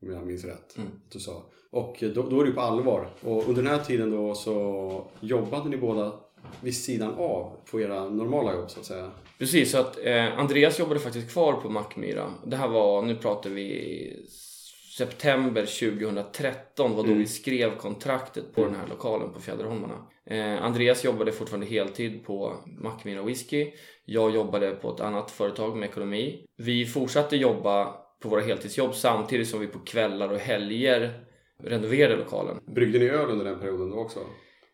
Om 0.02 0.10
jag 0.10 0.26
minns 0.26 0.44
rätt. 0.44 0.76
Mm. 0.76 0.88
Att 0.88 1.10
du 1.10 1.20
sa. 1.20 1.50
Och 1.70 1.96
då, 2.14 2.22
då 2.22 2.40
är 2.40 2.44
det 2.44 2.48
ju 2.48 2.54
på 2.54 2.60
allvar. 2.60 3.08
Och 3.20 3.48
under 3.48 3.62
den 3.62 3.72
här 3.72 3.84
tiden 3.84 4.10
då 4.10 4.34
så 4.34 5.04
jobbade 5.20 5.68
ni 5.68 5.76
båda 5.76 6.12
vid 6.60 6.76
sidan 6.76 7.14
av 7.14 7.56
på 7.70 7.80
era 7.80 8.08
normala 8.08 8.54
jobb 8.54 8.70
så 8.70 8.80
att 8.80 8.86
säga. 8.86 9.10
Precis, 9.38 9.70
så 9.70 9.78
att 9.78 9.98
eh, 10.04 10.38
Andreas 10.38 10.78
jobbade 10.78 11.00
faktiskt 11.00 11.32
kvar 11.32 11.52
på 11.52 11.68
Mackmyra. 11.68 12.30
Det 12.46 12.56
här 12.56 12.68
var, 12.68 13.02
nu 13.02 13.14
pratar 13.16 13.50
vi 13.50 14.26
september 14.98 15.62
2013 15.66 16.90
var 16.90 17.02
då 17.02 17.06
Mm. 17.08 17.18
vi 17.18 17.26
skrev 17.26 17.76
kontraktet 17.76 18.54
på 18.54 18.64
den 18.64 18.74
här 18.74 18.86
lokalen 18.88 19.32
på 19.32 19.40
Fjäderholmarna. 19.40 20.06
Eh, 20.26 20.64
Andreas 20.64 21.04
jobbade 21.04 21.32
fortfarande 21.32 21.66
heltid 21.66 22.24
på 22.24 22.54
Mackmyra 22.66 23.22
Whisky. 23.22 23.70
Jag 24.04 24.34
jobbade 24.34 24.70
på 24.70 24.94
ett 24.94 25.00
annat 25.00 25.30
företag 25.30 25.76
med 25.76 25.88
ekonomi. 25.88 26.44
Vi 26.56 26.86
fortsatte 26.86 27.36
jobba 27.36 27.94
på 28.22 28.28
våra 28.28 28.40
heltidsjobb 28.40 28.94
samtidigt 28.94 29.48
som 29.48 29.60
vi 29.60 29.66
på 29.66 29.78
kvällar 29.78 30.28
och 30.28 30.38
helger 30.38 31.24
renoverade 31.62 32.16
lokalen. 32.16 32.60
Bryggde 32.66 32.98
ni 32.98 33.08
öl 33.08 33.30
under 33.30 33.44
den 33.44 33.60
perioden 33.60 33.92
också? 33.92 34.20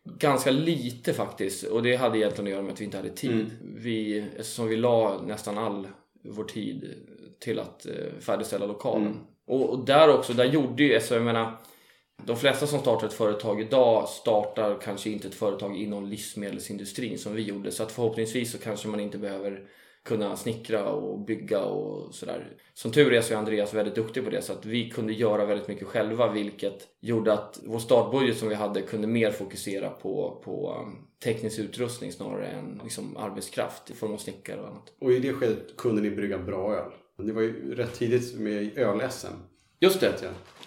Ganska 0.03 0.51
lite 0.51 1.13
faktiskt 1.13 1.63
och 1.63 1.83
det 1.83 1.95
hade 1.95 2.17
egentligen 2.17 2.47
att 2.47 2.51
göra 2.51 2.63
med 2.63 2.73
att 2.73 2.81
vi 2.81 2.85
inte 2.85 2.97
hade 2.97 3.09
tid. 3.09 3.31
Mm. 3.31 3.51
Vi, 3.61 4.25
eftersom 4.37 4.67
vi 4.67 4.75
la 4.75 5.21
nästan 5.21 5.57
all 5.57 5.87
vår 6.23 6.43
tid 6.43 6.93
till 7.39 7.59
att 7.59 7.85
eh, 7.85 8.19
färdigställa 8.19 8.65
lokalen. 8.65 9.07
Mm. 9.07 9.19
Och, 9.47 9.69
och 9.69 9.85
där 9.85 10.09
också, 10.09 10.33
där 10.33 10.45
gjorde 10.45 10.83
ju, 10.83 10.95
alltså 10.95 11.15
jag 11.15 11.23
menar 11.23 11.51
de 12.23 12.37
flesta 12.37 12.67
som 12.67 12.79
startar 12.79 13.07
ett 13.07 13.13
företag 13.13 13.61
idag 13.61 14.09
startar 14.09 14.81
kanske 14.81 15.09
inte 15.09 15.27
ett 15.27 15.35
företag 15.35 15.77
inom 15.77 16.05
livsmedelsindustrin 16.05 17.19
som 17.19 17.33
vi 17.35 17.41
gjorde. 17.41 17.71
Så 17.71 17.83
att 17.83 17.91
förhoppningsvis 17.91 18.51
så 18.51 18.57
kanske 18.57 18.87
man 18.87 18.99
inte 18.99 19.17
behöver 19.17 19.67
kunna 20.05 20.35
snickra 20.35 20.85
och 20.89 21.19
bygga 21.19 21.63
och 21.63 22.15
sådär. 22.15 22.47
Som 22.73 22.91
tur 22.91 23.13
är 23.13 23.21
så 23.21 23.33
är 23.33 23.37
Andreas 23.37 23.73
väldigt 23.73 23.95
duktig 23.95 24.23
på 24.23 24.29
det 24.29 24.41
så 24.41 24.53
att 24.53 24.65
vi 24.65 24.89
kunde 24.89 25.13
göra 25.13 25.45
väldigt 25.45 25.67
mycket 25.67 25.87
själva 25.87 26.31
vilket 26.31 26.87
gjorde 26.99 27.33
att 27.33 27.59
vår 27.63 27.79
startbudget 27.79 28.37
som 28.37 28.49
vi 28.49 28.55
hade 28.55 28.81
kunde 28.81 29.07
mer 29.07 29.31
fokusera 29.31 29.89
på, 29.89 30.41
på 30.43 30.75
um, 30.81 31.07
teknisk 31.23 31.59
utrustning 31.59 32.11
snarare 32.11 32.47
än 32.47 32.81
liksom 32.83 33.17
arbetskraft 33.17 33.89
i 33.89 33.93
form 33.93 34.13
av 34.13 34.17
snickare 34.17 34.61
och 34.61 34.67
annat. 34.67 34.93
Och 35.01 35.11
i 35.11 35.19
det 35.19 35.33
skedet 35.33 35.77
kunde 35.77 36.01
ni 36.01 36.11
brygga 36.11 36.37
bra 36.37 36.75
öl. 36.75 36.91
Det 37.25 37.33
var 37.33 37.41
ju 37.41 37.75
rätt 37.75 37.93
tidigt 37.93 38.39
med 38.39 38.77
öl-SM. 38.77 39.27
Just 39.79 39.99
det, 39.99 40.13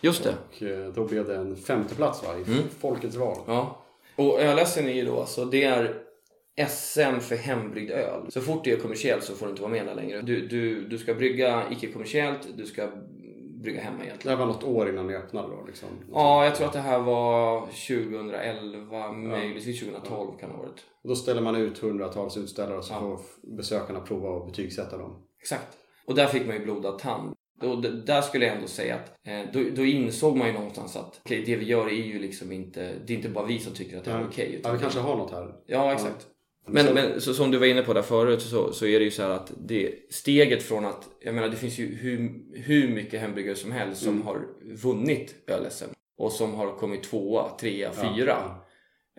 just 0.01 0.25
det. 0.25 0.35
Och 0.49 0.63
eh, 0.63 0.93
då 0.93 1.05
blev 1.05 1.27
det 1.27 1.37
en 1.37 1.57
femteplats 1.57 2.23
va? 2.23 2.29
I 2.39 2.51
Mm. 2.53 2.69
Folkets 2.81 3.17
val. 3.17 3.39
Ja. 3.47 3.85
Och 4.17 4.41
öl-SM 4.41 4.87
är 4.87 4.93
ju 4.93 5.05
då 5.05 5.21
alltså, 5.21 5.45
det 5.45 5.65
är 5.65 6.08
SM 6.69 7.21
för 7.21 7.37
hembryggd 7.37 7.91
öl. 7.91 8.27
Så 8.31 8.41
fort 8.41 8.65
det 8.65 8.73
är 8.73 8.77
kommersiellt 8.77 9.25
så 9.25 9.35
får 9.35 9.47
du 9.47 9.51
inte 9.51 9.63
vara 9.63 9.73
med 9.73 9.87
där 9.87 9.95
längre. 9.95 10.23
Du, 10.23 10.47
du, 10.47 10.89
du 10.89 10.99
ska 10.99 11.15
brygga 11.15 11.63
icke-kommersiellt, 11.71 12.49
du 12.57 12.67
ska 12.67 12.89
brygga 13.63 13.81
hemma 13.81 13.99
Det 13.99 14.05
egentligen. 14.05 14.39
här 14.39 14.47
var 14.47 14.53
något 14.53 14.65
år 14.65 14.89
innan 14.89 15.07
ni 15.07 15.15
öppnade 15.15 15.49
då 15.49 15.65
liksom? 15.67 15.89
Ja, 16.13 16.45
jag 16.45 16.55
tror 16.57 16.67
att 16.67 16.73
det 16.73 16.79
här 16.79 16.99
var 16.99 17.61
2011, 17.61 19.13
möjligtvis 19.13 19.81
2012 19.81 20.39
kan 20.41 20.49
det 20.51 20.55
ha 20.57 20.63
varit. 20.63 20.85
Och 21.03 21.09
då 21.09 21.15
ställer 21.15 21.41
man 21.43 21.57
ut 21.57 21.79
hundratals 21.79 22.37
utställare 22.37 22.79
och 22.79 22.85
så 22.85 22.93
Ja. 22.95 23.01
får 23.01 23.21
besökarna 23.57 24.01
prova 24.01 24.29
och 24.29 24.47
betygsätta 24.47 24.97
dem. 24.99 25.23
Exakt. 25.41 25.77
Och 26.07 26.15
där 26.15 26.27
fick 26.27 26.47
man 26.47 26.57
ju 26.57 26.63
blodad 26.65 26.99
tand. 26.99 27.35
Och 27.63 27.83
där 27.83 28.21
skulle 28.23 28.47
jag 28.47 28.55
ändå 28.55 28.67
säga 28.69 28.95
att 28.95 29.13
eh, 29.29 29.41
då, 29.53 29.61
då 29.77 29.85
insåg 29.85 30.37
man 30.37 30.47
ju 30.47 30.53
någonstans 30.53 30.97
att 30.97 31.21
okej, 31.25 31.43
det 31.47 31.57
vi 31.57 31.65
gör 31.65 31.87
är 31.87 31.91
ju 32.07 32.19
liksom 32.19 32.53
inte, 32.53 32.93
det 33.07 33.13
är 33.13 33.17
inte 33.17 33.29
bara 33.29 33.47
vi 33.47 33.59
som 33.59 33.73
tycker 33.75 33.99
att 33.99 34.05
det 34.05 34.11
är 34.11 34.21
Ja. 34.21 34.27
okej. 34.29 34.51
Ja, 34.53 34.59
utan 34.59 34.73
vi 34.75 34.79
kanske 34.81 35.01
har 35.01 35.17
något 35.17 35.31
här. 35.31 35.55
Ja, 35.67 35.93
exakt. 35.93 36.27
Men, 36.71 36.87
Så- 36.87 36.95
men 36.95 37.21
så, 37.21 37.35
som 37.35 37.51
du 37.51 37.59
var 37.59 37.67
inne 37.67 37.83
på 37.83 37.93
där 37.93 38.03
förut 38.03 38.43
så, 38.43 38.73
så 38.73 38.87
är 38.87 38.99
det 38.99 39.05
ju 39.05 39.11
så 39.11 39.23
här 39.23 39.31
att 39.31 39.53
det 39.59 39.95
steget 40.11 40.63
från 40.63 40.85
att, 40.87 41.09
jag 41.21 41.35
menar 41.35 41.49
det 41.49 41.57
finns 41.57 41.79
ju 41.79 41.95
hur, 41.95 42.41
hur 42.55 42.89
mycket 42.89 43.21
hembryggare 43.21 43.55
som 43.57 43.73
helst 43.73 44.03
som 44.03 44.13
Mm. 44.15 44.27
har 44.27 44.41
vunnit 44.63 45.35
öl-SM 45.47 45.85
och 46.19 46.33
som 46.33 46.55
har 46.55 46.77
kommit 46.77 47.03
tvåa, 47.03 47.49
trea, 47.61 47.91
Ja, 48.03 48.15
fyra 48.17 48.37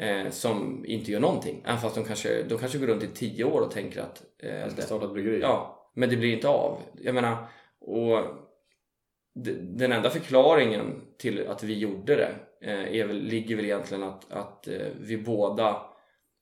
eh, 0.02 0.30
som 0.32 0.86
inte 0.88 1.12
gör 1.12 1.20
någonting. 1.20 1.64
Även 1.66 1.80
fast 1.80 1.96
de 1.96 2.04
kanske, 2.06 2.44
de 2.44 2.58
kanske 2.58 2.78
går 2.78 2.88
runt 2.88 3.04
i 3.04 3.08
tio 3.08 3.44
år 3.44 3.62
och 3.62 3.72
tänker 3.72 4.02
att 4.02 4.24
eh, 4.44 4.56
Jag 4.56 4.72
ska 4.72 4.82
det, 4.82 4.86
starta 4.88 5.06
ett 5.06 5.14
bryggeri. 5.14 5.40
Ja, 5.42 5.90
men 5.96 6.10
det 6.10 6.18
blir 6.18 6.34
inte 6.34 6.48
av. 6.48 6.78
Jag 7.02 7.16
menar, 7.16 7.38
och 7.82 8.20
den 9.78 9.92
enda 9.92 10.10
förklaringen 10.10 11.02
till 11.18 11.48
att 11.48 11.64
vi 11.64 11.78
gjorde 11.78 12.16
det 12.16 12.36
eh, 12.62 12.96
är 13.00 13.08
väl, 13.08 13.22
ligger 13.22 13.56
väl 13.56 13.66
egentligen 13.66 14.04
att, 14.04 14.32
att 14.32 14.68
eh, 14.68 14.74
vi 15.00 15.18
båda 15.18 15.82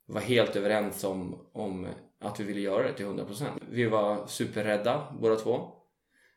var 0.08 0.22
helt 0.22 0.56
överens 0.56 1.04
om, 1.04 1.48
om 1.54 1.88
att 2.22 2.40
vi 2.40 2.44
ville 2.44 2.60
göra 2.60 2.88
det 2.88 2.94
till 2.94 3.06
100%. 3.06 3.46
Vi 3.70 3.86
var 3.86 4.28
superrädda 4.28 5.08
båda 5.20 5.36
två. 5.36 5.72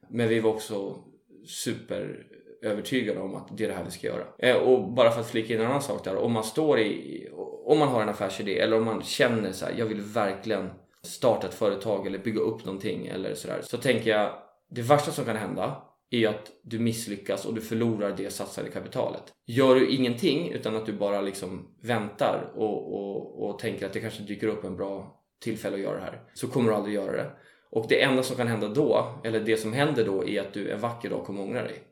Men 0.08 0.28
vi 0.28 0.40
var 0.40 0.50
också 0.50 1.04
super 1.46 2.26
övertygade 2.62 3.20
om 3.20 3.34
att 3.34 3.48
det 3.56 3.64
är 3.64 3.68
det 3.68 3.74
här 3.74 3.84
vi 3.84 3.90
ska 3.90 4.06
göra. 4.06 4.24
Eh, 4.38 4.56
och 4.56 4.92
bara 4.92 5.10
för 5.10 5.20
att 5.20 5.30
flika 5.30 5.54
in 5.54 5.60
en 5.60 5.66
annan 5.66 5.82
sak 5.82 6.04
där. 6.04 6.16
Om 6.16 6.32
man 6.32 6.44
står 6.44 6.78
i, 6.78 7.28
om 7.64 7.78
man 7.78 7.88
har 7.88 8.02
en 8.02 8.08
affärsidé 8.08 8.58
eller 8.58 8.76
om 8.76 8.84
man 8.84 9.02
känner 9.02 9.52
så 9.52 9.64
här, 9.64 9.74
jag 9.78 9.86
vill 9.86 10.00
verkligen 10.00 10.70
starta 11.02 11.46
ett 11.46 11.54
företag 11.54 12.06
eller 12.06 12.18
bygga 12.18 12.40
upp 12.40 12.64
någonting 12.64 13.06
eller 13.06 13.34
sådär. 13.34 13.60
Så 13.62 13.76
tänker 13.76 14.10
jag, 14.10 14.32
det 14.70 14.82
värsta 14.82 15.12
som 15.12 15.24
kan 15.24 15.36
hända 15.36 15.82
är 16.10 16.18
ju 16.18 16.26
att 16.26 16.52
du 16.62 16.78
misslyckas 16.78 17.46
och 17.46 17.54
du 17.54 17.60
förlorar 17.60 18.14
det 18.16 18.30
satsade 18.30 18.70
kapitalet. 18.70 19.22
Gör 19.46 19.74
du 19.74 19.90
ingenting 19.90 20.52
utan 20.52 20.76
att 20.76 20.86
du 20.86 20.92
bara 20.92 21.20
liksom 21.20 21.74
väntar 21.82 22.52
och, 22.56 22.94
och, 22.94 23.48
och 23.48 23.58
tänker 23.58 23.86
att 23.86 23.92
det 23.92 24.00
kanske 24.00 24.22
dyker 24.22 24.46
upp 24.46 24.64
en 24.64 24.76
bra 24.76 25.22
tillfälle 25.40 25.74
att 25.74 25.82
göra 25.82 25.96
det 25.96 26.02
här 26.02 26.22
så 26.34 26.48
kommer 26.48 26.70
du 26.70 26.76
aldrig 26.76 26.94
göra 26.94 27.12
det. 27.12 27.30
Och 27.70 27.86
det 27.88 28.02
enda 28.02 28.22
som 28.22 28.36
kan 28.36 28.46
hända 28.46 28.68
då, 28.68 29.20
eller 29.24 29.40
det 29.40 29.56
som 29.56 29.72
händer 29.72 30.04
då 30.04 30.28
är 30.28 30.40
att 30.40 30.52
du 30.52 30.70
en 30.70 30.80
vacker 30.80 31.10
dag 31.10 31.24
kommer 31.24 31.42
ångra 31.42 31.62
dig. 31.62 31.82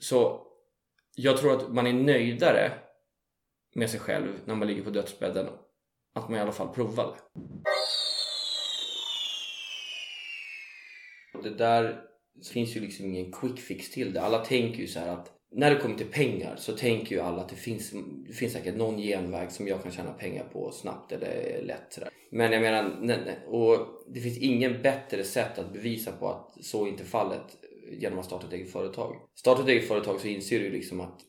Så 0.00 0.46
jag 1.16 1.36
tror 1.36 1.52
att 1.52 1.72
man 1.72 1.86
är 1.86 1.92
nöjdare 1.92 2.72
med 3.74 3.90
sig 3.90 4.00
själv 4.00 4.28
när 4.44 4.54
man 4.54 4.68
ligger 4.68 4.82
på 4.82 4.90
dödsbädden 4.90 5.46
att 6.14 6.28
man 6.28 6.38
i 6.38 6.40
alla 6.40 6.52
fall 6.52 6.74
provade. 6.74 7.14
Det 11.42 11.50
där 11.50 12.09
det 12.34 12.52
finns 12.52 12.76
ju 12.76 12.80
liksom 12.80 13.06
ingen 13.06 13.32
quick 13.32 13.58
fix 13.58 13.90
till 13.90 14.12
det. 14.12 14.20
Alla 14.20 14.44
tänker 14.44 14.80
ju 14.80 14.86
så 14.86 15.00
här 15.00 15.08
att 15.08 15.32
när 15.52 15.74
det 15.74 15.80
kommer 15.80 15.96
till 15.96 16.06
pengar 16.06 16.56
så 16.56 16.72
tänker 16.72 17.14
ju 17.16 17.20
alla 17.20 17.42
att 17.42 17.48
det 17.48 17.56
finns, 17.56 17.92
det 18.26 18.32
finns 18.32 18.52
säkert 18.52 18.76
någon 18.76 18.98
genväg 18.98 19.50
som 19.50 19.68
jag 19.68 19.82
kan 19.82 19.92
tjäna 19.92 20.12
pengar 20.12 20.44
på 20.44 20.72
snabbt 20.72 21.12
eller 21.12 21.62
lätt. 21.62 21.92
Sådär. 21.92 22.10
Men 22.30 22.52
jag 22.52 22.62
menar, 22.62 22.98
nej, 23.00 23.18
nej. 23.24 23.38
och 23.46 23.86
det 24.14 24.20
finns 24.20 24.38
ingen 24.38 24.82
bättre 24.82 25.24
sätt 25.24 25.58
att 25.58 25.72
bevisa 25.72 26.12
på 26.12 26.28
att 26.28 26.64
så 26.64 26.86
inte 26.86 27.02
är 27.02 27.06
fallet 27.06 27.56
genom 27.92 28.18
att 28.18 28.24
starta 28.24 28.46
ett 28.46 28.52
eget 28.52 28.72
företag. 28.72 29.16
Starta 29.34 29.62
ett 29.62 29.68
eget 29.68 29.88
företag 29.88 30.20
så 30.20 30.28
inser 30.28 30.60
du 30.60 30.70
liksom 30.70 31.00
att 31.00 31.20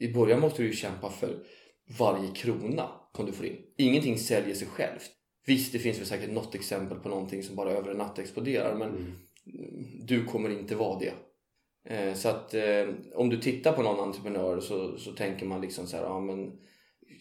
i 0.00 0.12
början 0.12 0.40
måste 0.40 0.62
du 0.62 0.66
ju 0.66 0.74
kämpa 0.74 1.10
för 1.10 1.44
varje 1.98 2.30
krona 2.34 2.88
som 3.16 3.26
du 3.26 3.32
får 3.32 3.46
in. 3.46 3.56
Ingenting 3.76 4.18
säljer 4.18 4.54
sig 4.54 4.68
självt. 4.68 5.10
Visst, 5.46 5.72
det 5.72 5.78
finns 5.78 5.98
väl 5.98 6.06
säkert 6.06 6.30
något 6.30 6.54
exempel 6.54 6.98
på 6.98 7.08
någonting 7.08 7.42
som 7.42 7.56
bara 7.56 7.70
över 7.70 7.90
en 7.90 7.96
natt 7.96 8.18
exploderar 8.18 8.74
men 8.74 8.88
Mm 8.88 9.12
du 10.06 10.24
kommer 10.24 10.50
inte 10.50 10.74
vara 10.76 10.98
det. 10.98 11.12
Eh, 11.94 12.14
Så 12.14 12.28
att 12.28 12.54
eh, 12.54 12.86
om 13.14 13.28
du 13.30 13.36
tittar 13.36 13.72
på 13.72 13.82
någon 13.82 14.00
entreprenör 14.00 14.60
så, 14.60 14.96
så 14.98 15.12
tänker 15.12 15.46
man 15.46 15.60
liksom 15.60 15.86
så 15.86 15.96
här, 15.96 16.04
ja 16.04 16.20
men 16.20 16.52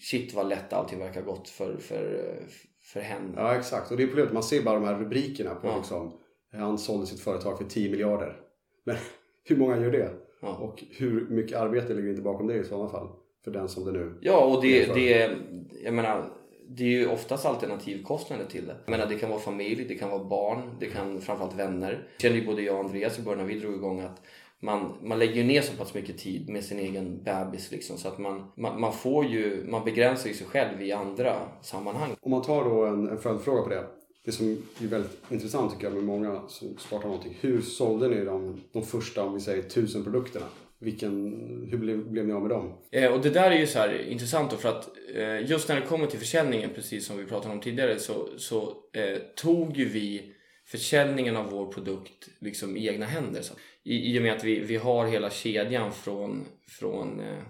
shit 0.02 0.34
vad 0.34 0.50
lätt 0.50 0.74
allting 0.74 1.00
verkar 1.00 1.22
gott 1.22 1.50
för, 1.50 1.78
för, 1.78 2.16
eh, 2.16 2.48
för 2.94 3.00
henne. 3.00 3.34
Ja, 3.36 3.56
exakt. 3.56 3.92
Och 3.92 3.98
det 3.98 4.04
är 4.04 4.08
problemet. 4.08 4.34
Man 4.34 4.44
ser 4.44 4.64
bara 4.64 4.76
de 4.80 4.84
här 4.86 5.00
rubrikerna 5.00 5.56
på 5.56 5.68
Ja. 5.68 5.78
liksom, 5.78 6.20
han 6.52 6.78
sålde 6.78 7.06
sitt 7.08 7.20
företag 7.20 7.58
för 7.58 7.66
10 7.66 7.90
miljarder. 7.92 8.40
Men 8.86 8.96
hur 9.44 9.58
många 9.58 9.78
gör 9.82 9.92
det? 9.92 10.14
Ja. 10.42 10.56
Och 10.58 10.84
hur 10.92 11.30
mycket 11.30 11.58
arbete 11.58 11.94
ligger 11.94 12.10
inte 12.10 12.22
bakom 12.22 12.48
det 12.48 12.56
i 12.56 12.64
sådana 12.64 12.90
fall? 12.90 13.08
För 13.44 13.52
den 13.52 13.70
som 13.70 13.86
det 13.86 13.92
nu... 13.92 14.18
Ja, 14.22 14.46
och 14.46 14.62
det, 14.62 14.94
det, 14.94 15.32
jag 15.84 15.94
menar, 15.94 16.34
det 16.70 16.84
är 16.84 16.88
ju 16.88 17.08
oftast 17.08 17.46
alternativkostnader 17.46 18.46
till 18.46 18.66
det. 18.66 18.76
Jag 18.86 18.92
menar, 18.92 19.06
det 19.06 19.16
kan 19.16 19.30
vara 19.30 19.40
familj, 19.40 19.86
det 19.88 19.96
kan 19.96 20.10
vara 20.10 20.24
barn, 20.24 20.78
det 20.80 20.86
kan 20.86 21.22
framförallt 21.22 21.56
vänner. 21.56 21.92
Jag 21.92 22.22
kände 22.22 22.38
ju 22.38 22.46
både 22.46 22.62
jag 22.62 22.76
och 22.76 22.86
Andreas 22.86 23.20
i 23.20 23.22
början 23.22 23.40
när 23.40 23.54
vi 23.54 23.60
drog 23.60 23.74
igång 23.74 24.00
att 24.00 24.22
man, 24.60 24.94
man 25.04 25.20
lägger 25.20 25.36
ju 25.36 25.44
ner 25.44 25.62
så 25.62 25.74
pass 25.74 25.94
mycket 25.94 26.18
tid 26.18 26.50
med 26.50 26.64
sin 26.64 26.80
egen 26.80 27.24
bebis 27.24 27.72
liksom, 27.72 27.98
så 27.98 28.08
att 28.08 28.18
man, 28.18 28.52
man, 28.56 28.82
man 28.82 28.94
får 28.94 29.26
ju, 29.26 29.66
man 29.68 29.86
begränsar 29.86 30.28
ju 30.28 30.36
sig 30.36 30.48
själv 30.48 30.82
i 30.82 30.92
andra 30.92 31.36
sammanhang. 31.62 32.16
Om 32.22 32.32
man 32.32 32.42
tar 32.42 32.64
då 32.64 32.86
en, 32.86 33.08
en 33.08 33.18
följdfråga 33.18 33.62
på 33.62 33.70
det. 33.70 33.84
Det 34.26 34.32
som 34.32 34.64
är 34.82 34.88
väldigt 34.88 35.32
intressant 35.32 35.72
tycker 35.72 35.86
jag 35.86 35.94
med 35.94 36.04
många 36.04 36.42
som 36.48 36.78
startar 36.78 37.08
någonting. 37.08 37.38
Hur 37.42 37.62
sålde 37.62 38.08
ni 38.08 38.26
de, 38.26 38.62
de 38.72 38.84
första, 38.84 39.24
om 39.24 39.34
vi 39.34 39.40
säger, 39.40 39.64
tusen 39.64 40.04
produkterna? 40.04 40.46
Vilken, 40.80 41.12
hur 41.72 41.78
blev, 41.78 42.12
blev 42.12 42.28
ni 42.28 42.34
av 42.34 42.42
med 42.42 42.50
dem? 42.50 42.82
Eh, 42.92 43.14
och 43.14 43.22
det 43.22 43.30
där 43.30 43.52
är 43.52 43.60
ju 43.60 43.68
så 43.68 43.80
här 43.80 44.02
intressant 44.02 44.52
då 44.52 44.58
för 44.58 44.70
att 44.70 44.90
eh, 45.16 45.50
just 45.50 45.70
när 45.70 45.76
det 45.76 45.88
kommer 45.88 46.08
till 46.08 46.20
försäljningen, 46.20 46.70
precis 46.76 47.06
som 47.06 47.18
vi 47.18 47.26
pratade 47.26 47.54
om 47.54 47.62
tidigare, 47.62 48.00
så, 48.00 48.30
så 48.38 48.76
eh, 48.94 49.18
tog 49.36 49.78
ju 49.78 49.86
vi 49.86 50.34
försäljningen 50.66 51.36
av 51.36 51.50
vår 51.50 51.72
produkt 51.72 52.30
liksom 52.40 52.78
i 52.78 52.88
egna 52.88 53.06
händer. 53.06 53.42
Så. 53.42 53.54
I, 53.84 54.16
I 54.16 54.20
och 54.20 54.24
med 54.24 54.34
att 54.34 54.44
vi, 54.44 54.60
vi 54.60 54.76
har 54.76 55.08
hela 55.08 55.30
kedjan 55.30 55.92
från, 55.92 56.46
från, 56.68 57.20
eh, 57.20 57.44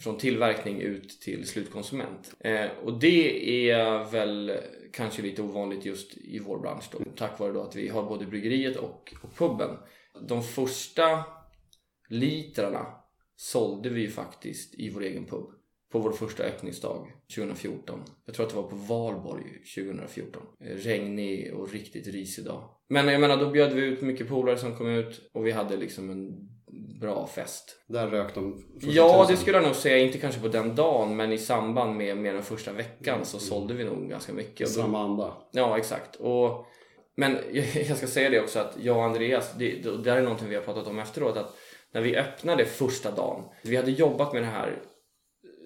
från 0.00 0.18
tillverkning 0.18 0.80
ut 0.80 1.20
till 1.20 1.46
slutkonsument. 1.48 2.34
Eh, 2.40 2.66
och 2.84 3.00
det 3.00 3.70
är 3.70 4.10
väl 4.10 4.52
kanske 4.92 5.22
lite 5.22 5.42
ovanligt 5.42 5.84
just 5.84 6.16
i 6.16 6.38
vår 6.38 6.58
bransch 6.58 6.84
då, 6.92 6.98
tack 7.16 7.38
vare 7.38 7.52
då 7.52 7.62
att 7.62 7.76
vi 7.76 7.88
har 7.88 8.02
både 8.02 8.26
bryggeriet 8.26 8.76
och, 8.76 9.14
och 9.22 9.36
puben. 9.36 9.76
De 10.28 10.42
första 10.42 11.24
litrarna 12.10 12.86
sålde 13.36 13.88
vi 13.88 14.00
ju 14.00 14.10
faktiskt 14.10 14.74
i 14.74 14.90
vår 14.90 15.02
egen 15.02 15.26
pub 15.26 15.46
på 15.92 15.98
vår 15.98 16.12
första 16.12 16.42
öppningsdag 16.42 17.06
2014. 17.36 18.00
Jag 18.26 18.34
tror 18.34 18.46
att 18.46 18.52
det 18.52 18.56
var 18.60 18.70
på 18.70 18.76
Valborg 18.76 19.44
2014. 19.76 20.42
Eh, 20.64 20.66
Regnig 20.76 21.54
och 21.54 21.72
riktigt 21.72 22.06
risig 22.06 22.44
dag. 22.44 22.70
Men 22.88 23.08
jag 23.08 23.20
menar, 23.20 23.36
då 23.36 23.50
bjöd 23.50 23.72
vi 23.72 23.82
ut 23.82 24.00
mycket 24.02 24.28
polare 24.28 24.58
som 24.58 24.76
kom 24.76 24.88
ut 24.88 25.30
och 25.34 25.46
vi 25.46 25.50
hade 25.50 25.76
liksom 25.76 26.10
en 26.10 26.28
bra 27.00 27.26
fest. 27.26 27.84
Där 27.88 28.06
rök 28.06 28.34
de 28.34 28.64
Ja, 28.80 29.18
tusen. 29.22 29.34
det 29.36 29.40
skulle 29.40 29.56
jag 29.56 29.66
nog 29.66 29.76
säga. 29.76 29.98
Inte 29.98 30.18
kanske 30.18 30.40
på 30.40 30.48
den 30.48 30.74
dagen, 30.74 31.16
men 31.16 31.32
i 31.32 31.38
samband 31.38 31.96
med, 31.96 32.16
med 32.16 32.34
den 32.34 32.42
första 32.42 32.72
veckan 32.72 33.24
så 33.24 33.38
sålde 33.38 33.74
vi 33.74 33.84
nog 33.84 34.08
ganska 34.08 34.32
mycket. 34.32 34.68
Och 34.68 34.74
då- 34.76 34.82
samma 34.82 35.04
anda. 35.04 35.36
Ja, 35.52 35.78
exakt. 35.78 36.16
Och, 36.16 36.66
men 37.16 37.38
jag, 37.52 37.64
jag 37.88 37.96
ska 37.96 38.06
säga 38.06 38.30
det 38.30 38.40
också 38.40 38.58
att 38.58 38.76
jag 38.82 38.96
och 38.96 39.04
Andreas, 39.04 39.52
det, 39.58 39.82
det 39.82 40.02
där 40.02 40.16
är 40.16 40.22
någonting 40.22 40.48
vi 40.48 40.54
har 40.54 40.62
pratat 40.62 40.86
om 40.86 40.98
efteråt. 40.98 41.36
Att 41.36 41.56
när 41.92 42.00
vi 42.00 42.16
öppnade 42.16 42.64
första 42.64 43.10
dagen, 43.10 43.44
vi 43.62 43.76
hade 43.76 43.90
jobbat 43.90 44.32
med 44.32 44.42
det 44.42 44.46
här 44.46 44.82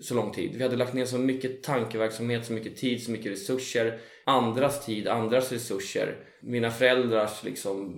så 0.01 0.15
lång 0.15 0.33
tid. 0.33 0.55
Vi 0.57 0.63
hade 0.63 0.77
lagt 0.77 0.95
ner 0.95 1.05
så 1.05 1.19
mycket 1.19 1.63
tankeverksamhet, 1.63 2.47
så 2.47 2.53
mycket 2.53 2.77
tid, 2.77 3.03
så 3.03 3.11
mycket 3.11 3.33
resurser. 3.33 3.99
Andras 4.25 4.87
tid, 4.87 5.09
andras 5.09 5.53
resurser. 5.53 6.17
Mina 6.43 6.71
föräldrars 6.71 7.45
liksom 7.45 7.95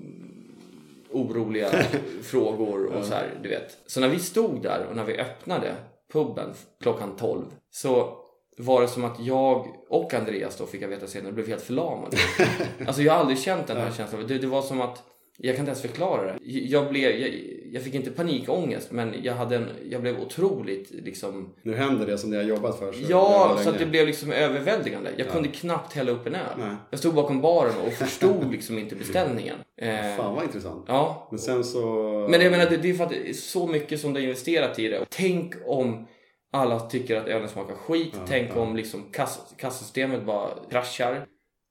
oroliga 1.11 1.71
frågor 2.23 2.87
och 2.87 3.05
så 3.05 3.15
här, 3.15 3.39
du 3.43 3.49
vet. 3.49 3.79
Så 3.87 4.01
när 4.01 4.09
vi 4.09 4.19
stod 4.19 4.63
där 4.63 4.87
och 4.91 4.97
när 4.97 5.05
vi 5.05 5.19
öppnade 5.19 5.75
puben 6.13 6.55
klockan 6.81 7.17
12 7.17 7.45
så 7.71 8.23
var 8.59 8.83
det 8.83 8.89
som 8.89 9.05
att 9.05 9.21
jag 9.21 9.67
och 9.89 10.15
Andreas 10.15 10.57
då 10.57 10.67
fick 10.67 10.83
jag 10.83 10.89
veta 10.89 11.07
senare 11.07 11.33
blev 11.33 11.49
helt 11.49 11.63
förlamade. 11.63 12.17
Alltså 12.87 13.03
jag 13.03 13.13
har 13.13 13.21
aldrig 13.21 13.39
känt 13.39 13.67
den 13.67 13.77
här 13.77 13.93
känslan. 13.93 14.27
Det, 14.27 14.39
det 14.39 14.47
var 14.47 14.63
som 14.63 14.81
att 14.81 15.03
jag 15.39 15.57
kan 15.57 15.63
inte 15.63 15.71
ens 15.71 15.83
förklara 15.83 16.33
det. 16.33 16.39
Jag, 16.43 16.89
blev, 16.89 17.11
jag, 17.11 17.31
jag 17.73 17.83
fick 17.83 17.95
inte 17.95 18.11
panikångest 18.11 18.93
men 18.93 19.15
jag, 19.23 19.35
hade 19.35 19.57
en, 19.57 19.69
jag 19.91 20.01
blev 20.03 20.21
otroligt 20.21 20.91
liksom 20.91 21.55
Nu 21.63 21.75
händer 21.75 22.07
det 22.07 22.19
som 22.19 22.31
ni 22.31 22.37
har 22.37 22.45
jobbat 22.45 22.79
för 22.79 22.93
så 22.93 22.99
Ja, 23.09 23.59
så 23.63 23.71
att 23.71 23.79
det 23.79 23.87
blev 23.87 24.07
liksom 24.07 24.33
överväldigande. 24.33 25.11
Jag 25.17 25.29
kunde 25.29 25.49
knappt 25.49 25.93
hälla 25.93 26.11
upp 26.11 26.27
en 26.27 26.35
öl. 26.35 26.41
Nej. 26.59 26.77
Jag 26.91 26.99
stod 26.99 27.15
bakom 27.15 27.41
baren 27.41 27.75
och 27.87 27.93
förstod 27.93 28.51
liksom 28.53 28.79
inte 28.79 28.95
beställningen. 28.95 29.57
Eh, 29.81 30.17
Fan 30.17 30.35
vad 30.35 30.45
intressant. 30.45 30.85
ja, 30.89 31.29
Men 31.31 31.39
sen 31.39 31.65
så... 31.65 31.87
men 32.31 32.41
jag 32.41 32.51
menar 32.51 32.71
det, 32.71 32.77
det 32.77 32.91
är 32.91 32.95
för 32.95 33.05
att 33.05 33.11
det 33.11 33.29
är 33.29 33.33
så 33.33 33.67
mycket 33.67 34.01
som 34.01 34.13
det 34.13 34.21
är 34.21 34.23
investerat 34.23 34.79
i 34.79 34.89
det. 34.89 35.05
Tänk 35.09 35.55
om 35.67 36.07
alla 36.53 36.81
tycker 36.81 37.17
att 37.17 37.27
ölen 37.27 37.49
smakar 37.49 37.75
skit. 37.75 38.15
Tänk 38.29 38.57
om 38.57 38.77
liksom 38.77 39.03
kass, 39.13 39.55
kassasystemet 39.57 40.25
bara 40.25 40.49
kraschar. 40.71 41.27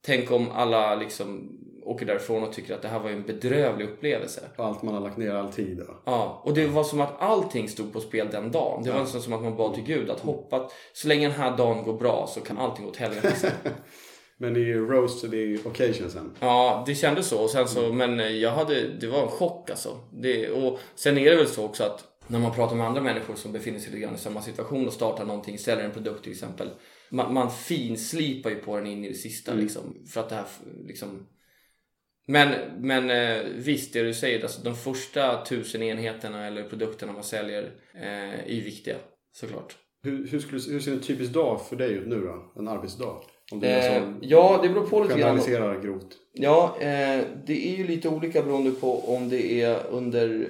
Tänk 0.06 0.32
om 0.32 0.52
alla 0.52 0.96
liksom 0.96 1.60
åker 1.86 2.06
därifrån 2.06 2.44
och 2.44 2.54
tycker 2.54 2.74
att 2.74 2.82
det 2.82 2.88
här 2.88 3.00
var 3.00 3.10
ju 3.10 3.16
en 3.16 3.26
bedrövlig 3.26 3.86
upplevelse. 3.86 4.42
Allt 4.56 4.84
man 4.84 4.94
har 4.94 5.02
lagt 5.02 5.18
ner 5.18 5.32
all 5.32 5.54
tid 5.54 5.78
då. 5.78 6.02
Ja, 6.06 6.42
och 6.44 6.54
det 6.54 6.68
var 6.68 6.84
som 6.84 7.02
att 7.02 7.22
allting 7.22 7.70
stod 7.70 7.94
på 7.94 8.00
spel 8.00 8.28
den 8.32 8.52
dagen. 8.52 8.84
Det 8.84 8.92
var 8.92 9.00
nästan 9.00 9.22
som 9.22 9.34
att 9.34 9.44
man 9.44 9.58
bad 9.58 9.74
till 9.74 9.84
Gud 9.84 10.10
att 10.10 10.20
hoppa 10.20 10.70
så 10.94 11.08
länge 11.08 11.28
den 11.28 11.38
här 11.38 11.58
dagen 11.58 11.84
går 11.84 11.94
bra 11.94 12.30
så 12.30 12.42
kan 12.42 12.58
allting 12.58 12.84
gå 12.86 12.92
åt 12.92 12.98
helvete. 12.98 13.52
Men 14.38 14.54
ni 14.54 14.74
roasted 14.74 15.34
i 15.34 15.60
occasion 15.66 16.10
sen. 16.10 16.32
Ja, 16.40 16.84
det 16.88 16.96
kändes 16.96 17.28
så. 17.28 17.44
Och 17.44 17.50
sen 17.50 17.68
så 17.68 17.94
men 17.94 18.40
jag 18.40 18.52
hade, 18.52 18.88
det 18.90 19.08
var 19.08 19.22
en 19.22 19.28
chock 19.28 19.70
alltså. 19.70 20.00
Det, 20.12 20.50
och 20.50 20.80
sen 20.96 21.18
är 21.18 21.30
det 21.30 21.36
väl 21.36 21.48
så 21.48 21.66
också 21.66 21.84
att 21.84 22.04
när 22.28 22.40
man 22.40 22.54
pratar 22.54 22.76
med 22.76 22.88
andra 22.88 23.02
människor 23.02 23.36
som 23.36 23.52
befinner 23.52 23.80
sig 23.80 23.90
lite 23.90 24.02
grann 24.02 24.16
i 24.16 24.18
samma 24.18 24.42
situation 24.42 24.88
och 24.88 24.94
startar 24.94 25.26
någonting, 25.26 25.60
säljer 25.60 25.86
en 25.86 25.92
produkt 25.92 26.24
till 26.24 26.32
exempel. 26.32 26.70
Man, 27.10 27.34
man 27.34 27.52
finslipar 27.52 28.50
ju 28.50 28.56
på 28.56 28.78
den 28.78 28.88
in 28.88 29.06
i 29.06 29.08
det 29.08 29.14
sista 29.14 29.54
liksom. 29.54 30.06
För 30.14 30.20
att 30.22 30.30
det 30.30 30.36
här 30.36 30.46
liksom... 30.88 31.28
Men, 32.28 32.56
men 32.82 33.10
eh, 33.10 33.46
visst, 33.56 33.94
det 33.94 34.04
du 34.04 34.14
säger, 34.14 34.44
alltså 34.44 34.62
de 34.62 34.76
första 34.76 35.46
tusen 35.46 35.84
enheterna 35.84 36.48
eller 36.48 36.70
produkterna 36.70 37.14
man 37.14 37.24
säljer 37.24 37.64
eh, 37.96 38.58
är 38.58 38.62
viktiga 38.62 38.96
såklart. 39.32 39.76
Hur, 40.04 40.28
hur, 40.28 40.40
skulle, 40.40 40.62
hur 40.70 40.80
ser 40.80 40.92
en 40.92 41.00
typisk 41.00 41.34
dag 41.34 41.66
för 41.70 41.76
dig 41.76 41.92
ut 41.94 42.08
nu 42.08 42.22
då? 42.22 42.54
En 42.60 42.68
arbetsdag? 42.68 43.22
Om 43.52 43.60
du 43.60 43.68
Eh, 43.68 43.96
alltså 43.96 44.14
ja, 44.22 44.60
det 44.64 44.70
beror 44.70 44.88
på 44.88 45.04
lite 45.04 45.20
grann. 45.20 45.82
grovt. 45.82 46.18
Ja, 46.34 46.78
eh, 46.80 47.22
det 47.46 47.74
är 47.74 47.78
ju 47.78 47.88
lite 47.88 48.10
olika 48.10 48.42
beroende 48.42 48.72
på 48.72 49.16
om 49.16 49.30
det 49.30 49.62
är 49.62 49.88
under 49.90 50.48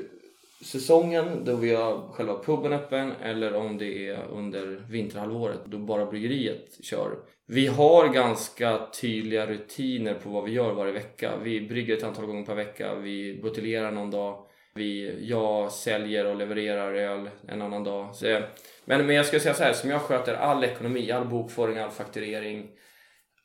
säsongen 0.61 1.45
då 1.45 1.55
vi 1.55 1.75
har 1.75 2.07
själva 2.11 2.43
puben 2.43 2.73
öppen 2.73 3.11
eller 3.23 3.55
om 3.55 3.77
det 3.77 4.07
är 4.07 4.19
under 4.31 4.83
vinterhalvåret 4.89 5.59
då 5.65 5.77
bara 5.77 6.05
bryggeriet 6.05 6.77
kör. 6.81 7.11
Vi 7.47 7.67
har 7.67 8.07
ganska 8.07 8.87
tydliga 9.01 9.45
rutiner 9.45 10.13
på 10.13 10.29
vad 10.29 10.43
vi 10.43 10.51
gör 10.51 10.73
varje 10.73 10.91
vecka. 10.91 11.31
Vi 11.43 11.61
brygger 11.61 11.97
ett 11.97 12.03
antal 12.03 12.25
gånger 12.25 12.45
per 12.45 12.55
vecka, 12.55 12.95
vi 12.95 13.39
buteljerar 13.41 13.91
någon 13.91 14.11
dag, 14.11 14.45
vi, 14.73 15.17
jag 15.21 15.71
säljer 15.71 16.25
och 16.25 16.35
levererar 16.35 16.93
öl 16.93 17.29
en 17.47 17.61
annan 17.61 17.83
dag. 17.83 18.15
Så, 18.15 18.41
men, 18.85 19.05
men 19.05 19.15
jag 19.15 19.25
ska 19.25 19.39
säga 19.39 19.53
så 19.53 19.63
här, 19.63 19.73
som 19.73 19.89
jag 19.89 20.01
sköter 20.01 20.33
all 20.33 20.63
ekonomi, 20.63 21.11
all 21.11 21.25
bokföring, 21.25 21.77
all 21.77 21.91
fakturering 21.91 22.67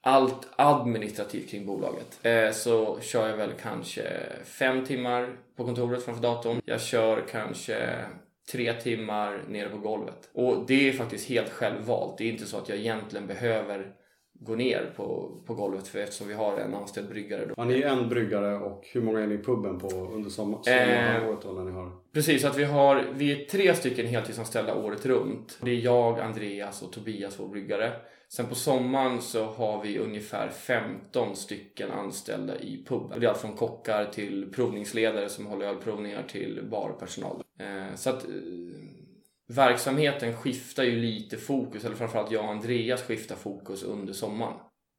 allt 0.03 0.49
administrativt 0.57 1.51
kring 1.51 1.67
bolaget 1.67 2.21
eh, 2.23 2.51
så 2.53 3.01
kör 3.01 3.29
jag 3.29 3.37
väl 3.37 3.51
kanske 3.63 4.03
fem 4.45 4.85
timmar 4.85 5.29
på 5.57 5.65
kontoret 5.65 6.05
framför 6.05 6.23
datorn. 6.23 6.61
Jag 6.65 6.81
kör 6.81 7.25
kanske 7.31 7.89
tre 8.53 8.73
timmar 8.73 9.45
nere 9.49 9.69
på 9.69 9.79
golvet. 9.79 10.31
Och 10.33 10.65
det 10.67 10.89
är 10.89 10.93
faktiskt 10.93 11.29
helt 11.29 11.51
självvalt. 11.51 12.19
Det 12.19 12.25
är 12.25 12.33
inte 12.33 12.47
så 12.47 12.57
att 12.57 12.69
jag 12.69 12.79
egentligen 12.79 13.27
behöver 13.27 13.93
gå 14.33 14.55
ner 14.55 14.93
på, 14.97 15.31
på 15.47 15.55
golvet 15.55 15.89
för 15.89 15.99
eftersom 15.99 16.29
vi 16.29 16.35
har 16.35 16.59
en 16.59 16.75
anställd 16.75 17.09
bryggare. 17.09 17.47
Då. 17.47 17.55
Ja, 17.57 17.65
ni 17.65 17.81
är 17.81 17.89
en 17.89 18.09
bryggare 18.09 18.57
och 18.57 18.87
hur 18.93 19.03
många 19.03 19.21
är 19.21 19.27
ni 19.27 19.35
i 19.35 19.39
puben 19.39 19.79
på 19.79 19.89
under 19.89 20.31
sommar, 20.31 20.59
Eh. 20.59 20.63
sommarhalvåret 20.63 21.43
då 21.43 21.53
när 21.53 21.65
ni 21.65 21.71
har? 21.71 21.91
Precis, 22.13 22.45
att 22.45 22.59
vi 22.59 22.65
har 22.65 23.05
vi 23.13 23.33
är 23.43 23.45
tre 23.45 23.75
stycken 23.75 24.07
heltidsanställda 24.07 24.75
året 24.75 25.07
runt. 25.07 25.59
Det 25.61 25.71
är 25.71 25.75
jag, 25.81 26.21
Andreas 26.21 26.83
och 26.83 26.93
Tobias, 26.93 27.41
vår 27.41 27.49
bryggare. 27.49 27.93
Sen 28.33 28.47
på 28.47 28.55
sommaren 28.55 29.23
så 29.23 29.45
har 29.45 29.83
vi 29.83 29.99
ungefär 29.99 30.49
15 30.49 31.37
stycken 31.37 31.91
anställda 31.91 32.61
i 32.61 32.85
puben. 32.89 33.21
Det 33.21 33.27
är 33.27 33.31
allt 33.31 33.41
från 33.41 33.57
kockar 33.57 34.05
till 34.05 34.53
provningsledare 34.53 35.29
som 35.29 35.47
håller 35.47 35.67
ölprovningar 35.67 36.23
till 36.23 36.69
barpersonal. 36.71 37.43
Eh, 37.59 37.95
så 37.97 38.11
att 38.11 38.25
eh, 38.25 38.31
verksamheten 39.49 40.37
skiftar 40.37 40.83
ju 40.83 40.97
lite 40.97 41.37
fokus, 41.37 41.85
eller 41.85 41.97
framförallt 41.97 42.31
jag 42.31 42.45
och 42.45 42.51
Andreas 42.51 43.03
skiftar 43.03 43.37
fokus 43.37 43.83
under 43.83 44.13
sommaren. 44.13 44.55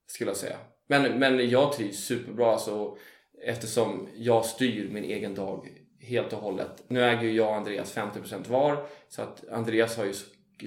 Skulle 0.08 0.30
jag 0.30 0.38
säga. 0.38 0.58
Men, 0.88 1.20
men 1.20 1.50
jag 1.50 1.74
trivs 1.74 1.98
superbra 1.98 2.52
alltså, 2.52 2.98
eftersom 3.44 4.10
jag 4.16 4.46
styr 4.46 4.90
min 4.90 5.04
egen 5.04 5.36
dag 5.36 5.68
helt 6.00 6.34
och 6.34 6.40
hållet. 6.40 6.84
Nu 6.88 7.04
äger 7.04 7.24
ju 7.24 7.32
jag 7.32 7.50
och 7.50 7.56
Andreas 7.56 7.98
50% 7.98 8.50
var 8.50 8.86
så 9.10 9.22
att 9.22 9.50
Andreas 9.50 9.98
har 9.98 10.06
ju 10.06 10.14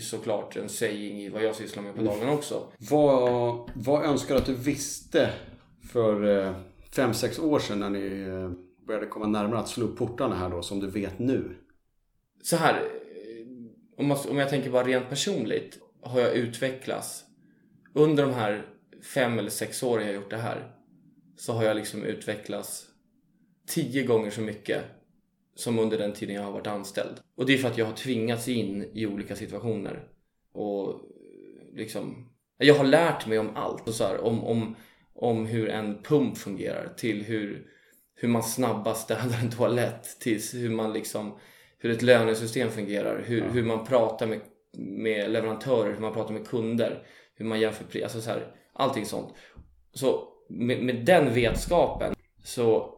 såklart 0.00 0.56
en 0.56 0.68
saying 0.68 1.22
i 1.22 1.28
vad 1.28 1.42
jag 1.42 1.56
sysslar 1.56 1.82
med 1.82 1.94
på 1.94 2.02
dagen 2.02 2.28
också. 2.28 2.72
Vad, 2.90 3.70
vad 3.74 4.04
önskar 4.04 4.34
du 4.34 4.40
att 4.40 4.46
du 4.46 4.54
visste 4.54 5.30
för 5.92 6.46
eh, 6.46 6.54
fem 6.90 7.14
sex 7.14 7.38
år 7.38 7.58
sedan 7.58 7.80
när 7.80 7.90
ni 7.90 8.22
eh, 8.28 8.50
började 8.86 9.06
komma 9.06 9.26
närmare 9.26 9.60
att 9.60 9.68
slå 9.68 9.84
upp 9.84 9.98
portarna 9.98 10.36
här 10.36 10.50
då 10.50 10.62
som 10.62 10.80
du 10.80 10.90
vet 10.90 11.18
nu? 11.18 11.56
Så 12.42 12.56
här, 12.56 12.74
eh, 12.74 13.46
om, 13.96 14.06
man, 14.06 14.18
om 14.30 14.38
jag 14.38 14.48
tänker 14.48 14.70
bara 14.70 14.84
rent 14.84 15.08
personligt 15.08 15.78
har 16.02 16.20
jag 16.20 16.34
utvecklats 16.34 17.24
under 17.92 18.26
de 18.26 18.32
här 18.32 18.66
fem 19.14 19.38
eller 19.38 19.50
sex 19.50 19.82
åren 19.82 20.06
jag 20.06 20.14
gjort 20.14 20.30
det 20.30 20.36
här 20.36 20.72
så 21.36 21.52
har 21.52 21.64
jag 21.64 21.76
liksom 21.76 22.04
utvecklats 22.04 22.86
tio 23.66 24.06
gånger 24.06 24.30
så 24.30 24.40
mycket 24.40 24.84
som 25.54 25.78
under 25.78 25.98
den 25.98 26.12
tiden 26.12 26.34
jag 26.34 26.42
har 26.42 26.52
varit 26.52 26.66
anställd. 26.66 27.20
Och 27.36 27.46
det 27.46 27.54
är 27.54 27.58
för 27.58 27.68
att 27.68 27.78
jag 27.78 27.86
har 27.86 27.92
tvingats 27.92 28.48
in 28.48 28.90
i 28.94 29.06
olika 29.06 29.36
situationer. 29.36 30.08
Och 30.52 31.00
liksom... 31.74 32.30
Jag 32.58 32.74
har 32.74 32.84
lärt 32.84 33.26
mig 33.26 33.38
om 33.38 33.56
allt. 33.56 33.88
Och 33.88 33.94
så 33.94 34.04
här, 34.04 34.24
om, 34.24 34.44
om, 34.44 34.76
om 35.14 35.46
hur 35.46 35.68
en 35.68 36.02
pump 36.02 36.38
fungerar 36.38 36.94
till 36.96 37.22
hur, 37.22 37.66
hur 38.14 38.28
man 38.28 38.42
snabbast 38.42 39.04
städar 39.04 39.40
en 39.42 39.50
toalett 39.50 40.20
till 40.20 40.40
hur 40.52 40.70
man 40.70 40.92
liksom 40.92 41.38
hur 41.84 41.90
ett 41.90 42.02
lönesystem 42.02 42.70
fungerar, 42.70 43.22
hur, 43.26 43.50
hur 43.50 43.64
man 43.64 43.84
pratar 43.84 44.26
med, 44.26 44.40
med 44.78 45.30
leverantörer, 45.30 45.92
hur 45.92 46.00
man 46.00 46.12
pratar 46.12 46.34
med 46.34 46.48
kunder, 46.48 47.06
hur 47.34 47.44
man 47.44 47.60
jämför 47.60 47.84
pris, 47.84 48.02
alltså 48.02 48.20
så 48.20 48.30
här, 48.30 48.54
allting 48.72 49.06
sånt. 49.06 49.34
Så 49.92 50.28
med, 50.48 50.82
med 50.82 51.04
den 51.04 51.34
vetskapen 51.34 52.14
så 52.44 52.93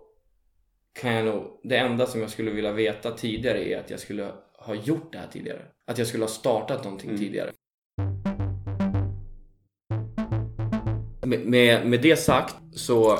kan 1.00 1.12
jag 1.12 1.24
nog, 1.24 1.60
det 1.62 1.76
enda 1.76 2.06
som 2.06 2.20
jag 2.20 2.30
skulle 2.30 2.50
vilja 2.50 2.72
veta 2.72 3.10
tidigare 3.10 3.68
är 3.68 3.78
att 3.78 3.90
jag 3.90 4.00
skulle 4.00 4.32
ha 4.58 4.74
gjort 4.74 5.12
det 5.12 5.18
här 5.18 5.28
tidigare. 5.32 5.62
Att 5.86 5.98
jag 5.98 6.06
skulle 6.06 6.24
ha 6.24 6.28
startat 6.28 6.84
någonting 6.84 7.18
tidigare. 7.18 7.50
Med, 11.26 11.46
med, 11.46 11.86
med 11.86 12.02
det 12.02 12.16
sagt 12.16 12.56
så 12.72 13.18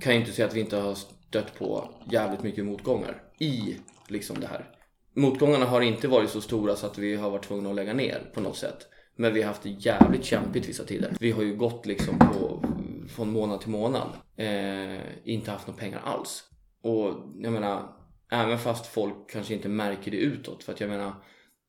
kan 0.00 0.12
jag 0.12 0.20
inte 0.20 0.32
säga 0.32 0.48
att 0.48 0.54
vi 0.54 0.60
inte 0.60 0.76
har 0.76 0.94
stött 0.94 1.58
på 1.58 1.90
jävligt 2.12 2.42
mycket 2.42 2.64
motgångar 2.64 3.22
i 3.38 3.76
liksom 4.08 4.40
det 4.40 4.46
här. 4.46 4.70
Motgångarna 5.16 5.66
har 5.66 5.80
inte 5.80 6.08
varit 6.08 6.30
så 6.30 6.40
stora 6.40 6.76
så 6.76 6.86
att 6.86 6.98
vi 6.98 7.16
har 7.16 7.30
varit 7.30 7.44
tvungna 7.44 7.70
att 7.70 7.76
lägga 7.76 7.92
ner 7.92 8.30
på 8.34 8.40
något 8.40 8.56
sätt. 8.56 8.88
Men 9.16 9.34
vi 9.34 9.42
har 9.42 9.48
haft 9.48 9.62
det 9.62 9.68
jävligt 9.68 10.24
kämpigt 10.24 10.68
vissa 10.68 10.84
tider. 10.84 11.12
Vi 11.20 11.30
har 11.30 11.42
ju 11.42 11.56
gått 11.56 11.86
liksom 11.86 12.18
på, 12.18 12.64
från 13.08 13.32
månad 13.32 13.60
till 13.60 13.70
månad. 13.70 14.08
Eh, 14.36 15.00
inte 15.24 15.50
haft 15.50 15.66
några 15.66 15.80
pengar 15.80 16.00
alls. 16.04 16.44
Och 16.84 17.14
jag 17.38 17.52
menar, 17.52 17.82
även 18.30 18.58
fast 18.58 18.86
folk 18.86 19.30
kanske 19.30 19.54
inte 19.54 19.68
märker 19.68 20.10
det 20.10 20.16
utåt. 20.16 20.64
För 20.64 20.72
att 20.72 20.80
jag 20.80 20.90
menar, 20.90 21.12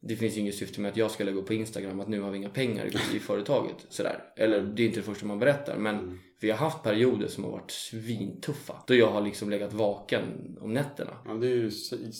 det 0.01 0.15
finns 0.15 0.35
ju 0.37 0.39
inget 0.41 0.55
syfte 0.55 0.81
med 0.81 0.91
att 0.91 0.97
jag 0.97 1.11
ska 1.11 1.23
lägga 1.23 1.37
upp 1.37 1.47
på 1.47 1.53
Instagram 1.53 1.99
att 1.99 2.07
nu 2.07 2.21
har 2.21 2.31
vi 2.31 2.37
inga 2.37 2.49
pengar 2.49 2.85
i, 3.15 3.19
företaget. 3.19 3.75
Sådär. 3.89 4.19
Eller 4.37 4.61
det 4.61 4.83
är 4.83 4.85
inte 4.87 4.99
det 4.99 5.03
första 5.03 5.25
man 5.25 5.39
berättar. 5.39 5.77
Men 5.77 5.95
Mm. 5.99 6.19
vi 6.39 6.51
har 6.51 6.57
haft 6.57 6.83
perioder 6.83 7.27
som 7.27 7.43
har 7.43 7.51
varit 7.51 7.71
svintuffa. 7.71 8.73
Då 8.87 8.95
jag 8.95 9.11
har 9.11 9.21
liksom 9.21 9.49
legat 9.49 9.73
vaken 9.73 10.23
om 10.61 10.73
nätterna. 10.73 11.11
Ja, 11.25 11.33
det 11.33 11.47
är 11.47 11.55
ju 11.55 11.71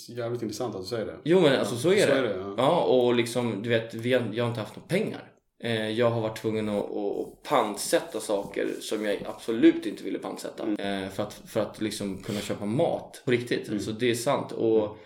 jävligt 0.10 0.42
intressant 0.42 0.76
att 0.76 0.82
du 0.82 0.88
säger 0.88 1.06
det. 1.06 1.18
Jo 1.24 1.40
men 1.42 1.60
alltså 1.60 1.76
så 1.76 1.92
är 1.92 2.02
så 2.02 2.08
det. 2.08 2.18
är 2.20 2.24
det, 2.24 2.36
ja. 2.40 2.54
ja. 2.58 2.82
och 2.84 3.16
liksom 3.16 3.62
du 3.62 3.70
vet, 3.70 3.94
vi 3.94 4.14
har, 4.14 4.30
jag 4.34 4.44
har 4.44 4.50
inte 4.50 4.62
haft 4.62 4.76
några 4.76 4.88
pengar. 4.88 5.32
Eh, 5.60 5.90
jag 5.90 6.10
har 6.10 6.22
varit 6.22 6.38
tvungen 6.38 6.70
att, 6.70 6.92
att 6.92 7.44
pantsätta 7.44 8.20
saker 8.20 8.70
som 8.80 9.06
jag 9.06 9.18
absolut 9.26 9.86
inte 9.86 10.04
ville 10.04 10.20
pantsätta. 10.20 10.64
Mm. 10.64 11.04
Eh, 11.04 11.10
för 11.10 11.24
att, 11.24 11.34
för 11.34 11.60
att 11.60 11.82
liksom 11.82 12.24
kunna 12.24 12.40
köpa 12.40 12.66
mat 12.66 13.22
på 13.26 13.32
riktigt. 13.32 13.84
Så 13.84 13.92
det 13.92 14.12
är 14.12 14.16
sant. 14.16 14.52
Och 14.52 14.98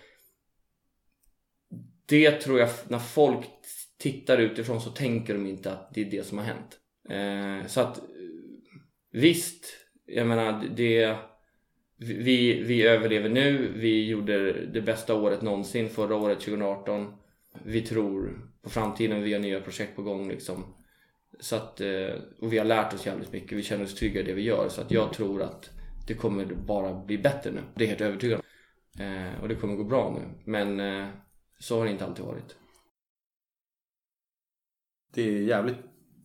det 2.06 2.30
tror 2.30 2.58
jag, 2.58 2.68
när 2.88 2.98
folk 2.98 3.46
tittar 3.98 4.38
utifrån 4.38 4.80
så 4.80 4.90
tänker 4.90 5.34
de 5.34 5.46
inte 5.46 5.72
att 5.72 5.94
det 5.94 6.00
är 6.00 6.10
det 6.10 6.26
som 6.26 6.38
har 6.38 6.44
hänt. 6.44 6.78
Eh, 7.08 7.66
så 7.66 7.80
att 7.80 8.00
visst, 9.12 9.64
jag 10.06 10.26
menar 10.26 10.64
det 10.76 11.16
vi, 11.96 12.62
vi 12.62 12.82
överlever 12.82 13.28
nu. 13.28 13.72
Vi 13.76 14.06
gjorde 14.06 14.66
det 14.66 14.80
bästa 14.80 15.14
året 15.14 15.42
någonsin 15.42 15.88
förra 15.88 16.16
året 16.16 16.40
2018. 16.40 17.12
Vi 17.64 17.80
tror 17.80 18.49
på 18.62 18.70
framtiden. 18.70 19.22
Vi 19.22 19.32
har 19.32 19.40
nya 19.40 19.60
projekt 19.60 19.96
på 19.96 20.02
gång 20.02 20.28
liksom. 20.28 20.74
Så 21.40 21.56
att, 21.56 21.80
eh, 21.80 22.14
och 22.40 22.52
vi 22.52 22.58
har 22.58 22.64
lärt 22.64 22.94
oss 22.94 23.06
jävligt 23.06 23.32
mycket. 23.32 23.58
Vi 23.58 23.62
känner 23.62 23.84
oss 23.84 23.94
trygga 23.94 24.20
i 24.20 24.24
det 24.24 24.32
vi 24.32 24.42
gör. 24.42 24.68
Så 24.68 24.80
att 24.80 24.90
jag 24.90 25.12
tror 25.12 25.42
att 25.42 25.70
det 26.06 26.14
kommer 26.14 26.44
bara 26.44 27.04
bli 27.04 27.18
bättre 27.18 27.50
nu. 27.50 27.60
Det 27.74 27.84
är 27.84 27.88
helt 27.88 28.00
övertygad. 28.00 28.40
Eh, 28.98 29.42
och 29.42 29.48
det 29.48 29.54
kommer 29.54 29.74
gå 29.76 29.84
bra 29.84 30.18
nu. 30.18 30.42
Men 30.44 30.80
eh, 30.80 31.08
så 31.58 31.78
har 31.78 31.84
det 31.84 31.90
inte 31.90 32.04
alltid 32.04 32.24
varit. 32.24 32.56
Det 35.14 35.22
är 35.22 35.42
jävligt 35.42 35.76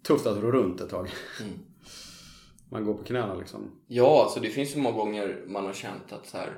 tufft 0.04 0.26
att 0.26 0.38
ro 0.38 0.52
runt 0.52 0.82
ett 0.82 0.90
tag. 0.90 1.10
Mm. 1.42 1.54
Man 2.72 2.86
går 2.86 2.94
på 2.94 3.04
knäna 3.04 3.36
liksom. 3.36 3.82
Ja, 3.88 4.24
alltså 4.24 4.40
det 4.40 4.50
finns 4.50 4.76
ju 4.76 4.80
många 4.80 4.98
gånger 4.98 5.44
man 5.48 5.66
har 5.66 5.74
känt 5.74 6.14
att 6.14 6.26
så 6.26 6.38
här 6.38 6.58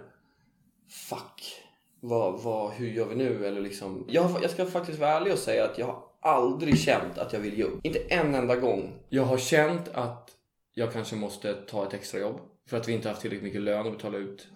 Fuck, 1.10 1.67
vad, 2.00 2.44
vad, 2.44 2.72
hur 2.72 2.88
gör 2.88 3.06
vi 3.06 3.16
nu? 3.16 3.46
Eller 3.46 3.62
liksom, 3.62 4.06
jag, 4.08 4.32
jag 4.42 4.52
ska 4.52 4.66
faktiskt 4.66 5.00
vara 5.00 5.12
ärlig 5.12 5.34
och 5.34 5.40
säga 5.40 5.66
att 5.66 5.78
jag 5.78 5.86
har 5.86 6.04
aldrig 6.20 6.80
känt 6.80 7.18
att 7.18 7.34
jag 7.34 7.40
vill 7.40 7.58
ge 7.58 7.64
upp. 7.64 7.86
Inte 7.86 8.00
en 8.00 8.36
enda 8.36 8.56
gång. 8.56 8.94
Jag 9.10 9.24
har 9.24 9.38
känt 9.38 9.88
att 9.94 10.32
jag 10.74 10.94
kanske 10.94 11.16
måste 11.16 11.54
ta 11.54 11.88
ett 11.88 11.94
extra 11.94 12.20
jobb 12.20 12.40
för 12.68 12.78
att 12.78 12.88
vi 12.88 12.94
inte 12.94 13.10
haft 13.10 13.22
tillräckligt 13.22 13.44
mycket 13.44 13.62
lön 13.62 13.88
att 13.88 13.94
betala 13.94 14.18
ut 14.18 14.48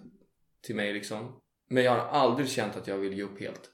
till 0.62 0.76
mig 0.76 0.92
liksom. 0.92 1.40
Men 1.68 1.84
jag 1.84 1.92
har 1.92 2.20
aldrig 2.20 2.48
känt 2.48 2.76
att 2.76 2.86
jag 2.86 2.96
vill 2.96 3.12
ge 3.12 3.22
upp 3.22 3.40
helt. 3.40 3.70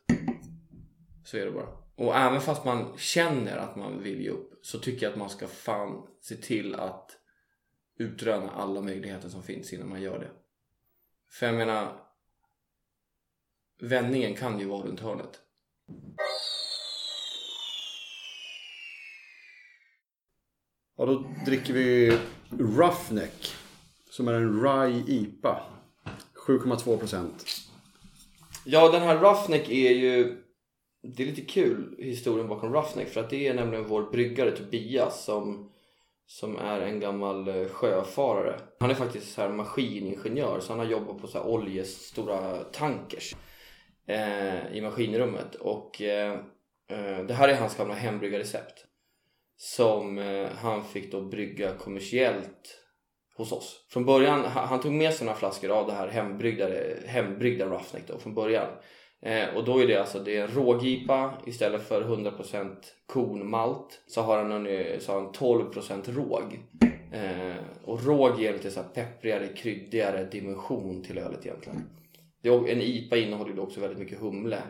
Så 1.25 1.37
är 1.37 1.45
det 1.45 1.51
bara. 1.51 1.69
Och 1.97 2.17
även 2.17 2.41
fast 2.41 2.65
man 2.65 2.97
känner 2.97 3.57
att 3.57 3.77
man 3.77 4.03
vill 4.03 4.21
ge 4.21 4.31
upp 4.31 4.59
så 4.63 4.79
tycker 4.79 5.07
jag 5.07 5.13
att 5.13 5.19
man 5.19 5.31
ska 5.31 5.47
fan 5.47 6.07
se 6.21 6.35
till 6.35 6.75
att 6.75 7.11
utröna 7.99 8.51
alla 8.51 8.81
möjligheter 8.81 9.29
som 9.29 9.43
finns 9.43 9.73
innan 9.73 9.89
man 9.89 10.03
gör 10.03 10.19
det. 10.19 10.31
För 11.31 11.47
jag 11.47 11.55
menar, 11.55 12.08
vändningen 13.81 14.35
kan 14.35 14.59
ju 14.59 14.67
vara 14.67 14.87
runt 14.87 15.01
hörnet. 15.01 15.41
Ja, 20.97 21.07
då 21.07 21.25
dricker 21.47 21.73
vi 21.75 22.19
Roughneck. 22.51 23.55
Som 24.11 24.29
är 24.29 24.33
en 24.33 24.63
Rye 24.63 25.05
IPA. 25.07 25.61
7,2%. 26.47 27.29
Ja, 28.65 28.91
den 28.93 29.03
här 29.03 29.19
Roughneck 29.19 29.69
är 29.69 29.91
ju... 29.91 30.43
Det 31.03 31.23
är 31.23 31.27
lite 31.27 31.41
kul 31.41 31.97
historien 31.99 32.49
bakom 32.49 32.73
Roughneck 32.73 33.09
för 33.09 33.21
att 33.21 33.31
det 33.31 33.49
är 33.49 33.55
nämligen 33.55 33.89
vår 33.89 34.03
bryggare 34.03 34.51
Tobias 34.51 35.25
som, 35.25 35.71
som 36.27 36.57
är 36.57 36.81
en 36.81 37.01
gammal 37.01 37.49
eh, 37.49 37.69
sjöfarare. 37.69 38.61
Han 38.81 38.91
är 38.91 38.95
faktiskt 38.95 39.35
så 39.35 39.41
här 39.41 39.49
maskiningenjör 39.49 40.61
så 40.61 40.73
han 40.73 40.79
har 40.79 40.87
jobbat 40.87 41.21
på 41.21 41.27
så 41.27 41.39
här 41.39 41.47
oljestora 41.47 42.65
tankers 42.65 43.35
eh, 44.09 44.77
i 44.77 44.81
maskinrummet 44.81 45.55
och 45.55 46.03
eh, 46.03 46.33
eh, 46.91 47.25
det 47.27 47.35
här 47.35 47.49
är 47.49 47.55
hans 47.55 47.77
gamla 47.77 47.95
hembryggarrecept 47.95 48.85
som 49.57 50.19
eh, 50.19 50.49
han 50.49 50.85
fick 50.85 51.13
då 51.13 51.21
brygga 51.21 51.75
kommersiellt 51.75 52.79
hos 53.37 53.53
oss. 53.53 53.87
Från 53.91 54.05
början, 54.05 54.45
han, 54.45 54.69
han 54.69 54.81
tog 54.81 54.93
med 54.93 55.15
sig 55.15 55.27
några 55.27 55.39
flaskor 55.39 55.71
av 55.71 55.87
det 55.87 55.93
här 55.93 56.09
hembryggda, 56.09 56.69
hembryggda 57.07 57.65
Roughneck 57.65 58.07
då 58.07 58.19
från 58.19 58.35
början. 58.35 58.69
Eh, 59.23 59.57
och 59.57 59.65
då 59.65 59.79
är 59.79 59.87
det 59.87 59.97
alltså 59.97 60.19
det 60.19 60.37
är 60.37 60.43
en 60.43 60.49
rågipa 60.49 61.35
istället 61.47 61.89
för 61.89 62.03
100% 62.03 62.77
kornmalt 63.07 64.01
så 64.07 64.23
har 64.23 64.43
han, 64.43 64.67
en, 64.67 65.01
så 65.01 65.13
har 65.13 65.21
han 65.21 65.33
12% 65.33 66.13
råg. 66.13 66.59
Eh, 67.13 67.57
och 67.85 68.05
råg 68.05 68.41
ger 68.41 68.53
lite 68.53 68.71
så 68.71 68.81
här 68.81 68.89
pepprigare, 68.89 69.49
kryddigare 69.49 70.25
dimension 70.25 71.03
till 71.03 71.19
ölet 71.19 71.47
egentligen. 71.47 71.98
En 72.49 72.81
IPA 72.81 73.17
innehåller 73.17 73.55
ju 73.55 73.61
också 73.61 73.81
väldigt 73.81 73.99
mycket 73.99 74.19
humle. 74.19 74.63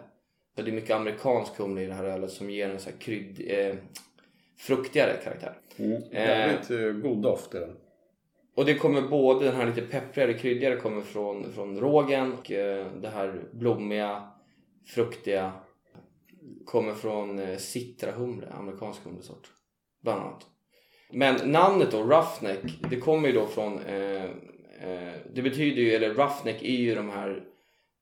Så 0.57 0.63
det 0.63 0.71
är 0.71 0.75
mycket 0.75 0.97
amerikansk 0.97 1.59
humle 1.59 1.83
i 1.83 1.87
det 1.87 1.95
här 1.95 2.05
ölet 2.05 2.31
som 2.31 2.51
ger 2.51 2.69
en 2.69 2.81
så 2.81 2.91
här 2.91 2.97
krydd, 2.97 3.43
eh, 3.47 3.75
fruktigare 4.59 5.17
karaktär. 5.25 5.59
Jävligt 6.13 6.71
eh, 6.71 6.93
god 6.93 7.23
doft 7.23 7.55
är 7.55 7.61
den. 7.61 7.77
Och 8.57 8.65
det 8.65 8.75
kommer 8.75 9.03
både 9.03 9.45
den 9.45 9.57
här 9.57 9.67
lite 9.67 9.81
pepprigare, 9.83 10.35
kryddigare 10.35 10.77
kommer 10.77 11.03
från, 11.03 11.53
från 11.53 11.81
rågen 11.81 12.33
och 12.33 12.53
eh, 12.53 12.87
det 13.01 13.09
här 13.09 13.43
blommiga, 13.53 14.31
fruktiga 14.87 15.53
kommer 16.65 16.95
från 16.95 17.39
eh, 17.39 17.57
citrahumle, 17.57 18.47
amerikansk 18.51 19.05
humlesort. 19.05 19.51
Bland 20.03 20.21
annat. 20.21 20.47
Men 21.13 21.53
namnet 21.53 21.91
då, 21.91 22.03
Roughneck, 22.03 22.91
det 22.91 22.97
kommer 22.97 23.29
ju 23.29 23.35
då 23.35 23.47
från 23.47 23.79
eh, 23.79 24.25
eh, 24.81 25.15
det 25.35 25.43
betyder 25.43 25.83
ju, 25.83 25.95
eller 25.95 26.15
Roughneck 26.15 26.63
är 26.63 26.77
ju 26.77 26.95
de 26.95 27.11
här 27.11 27.45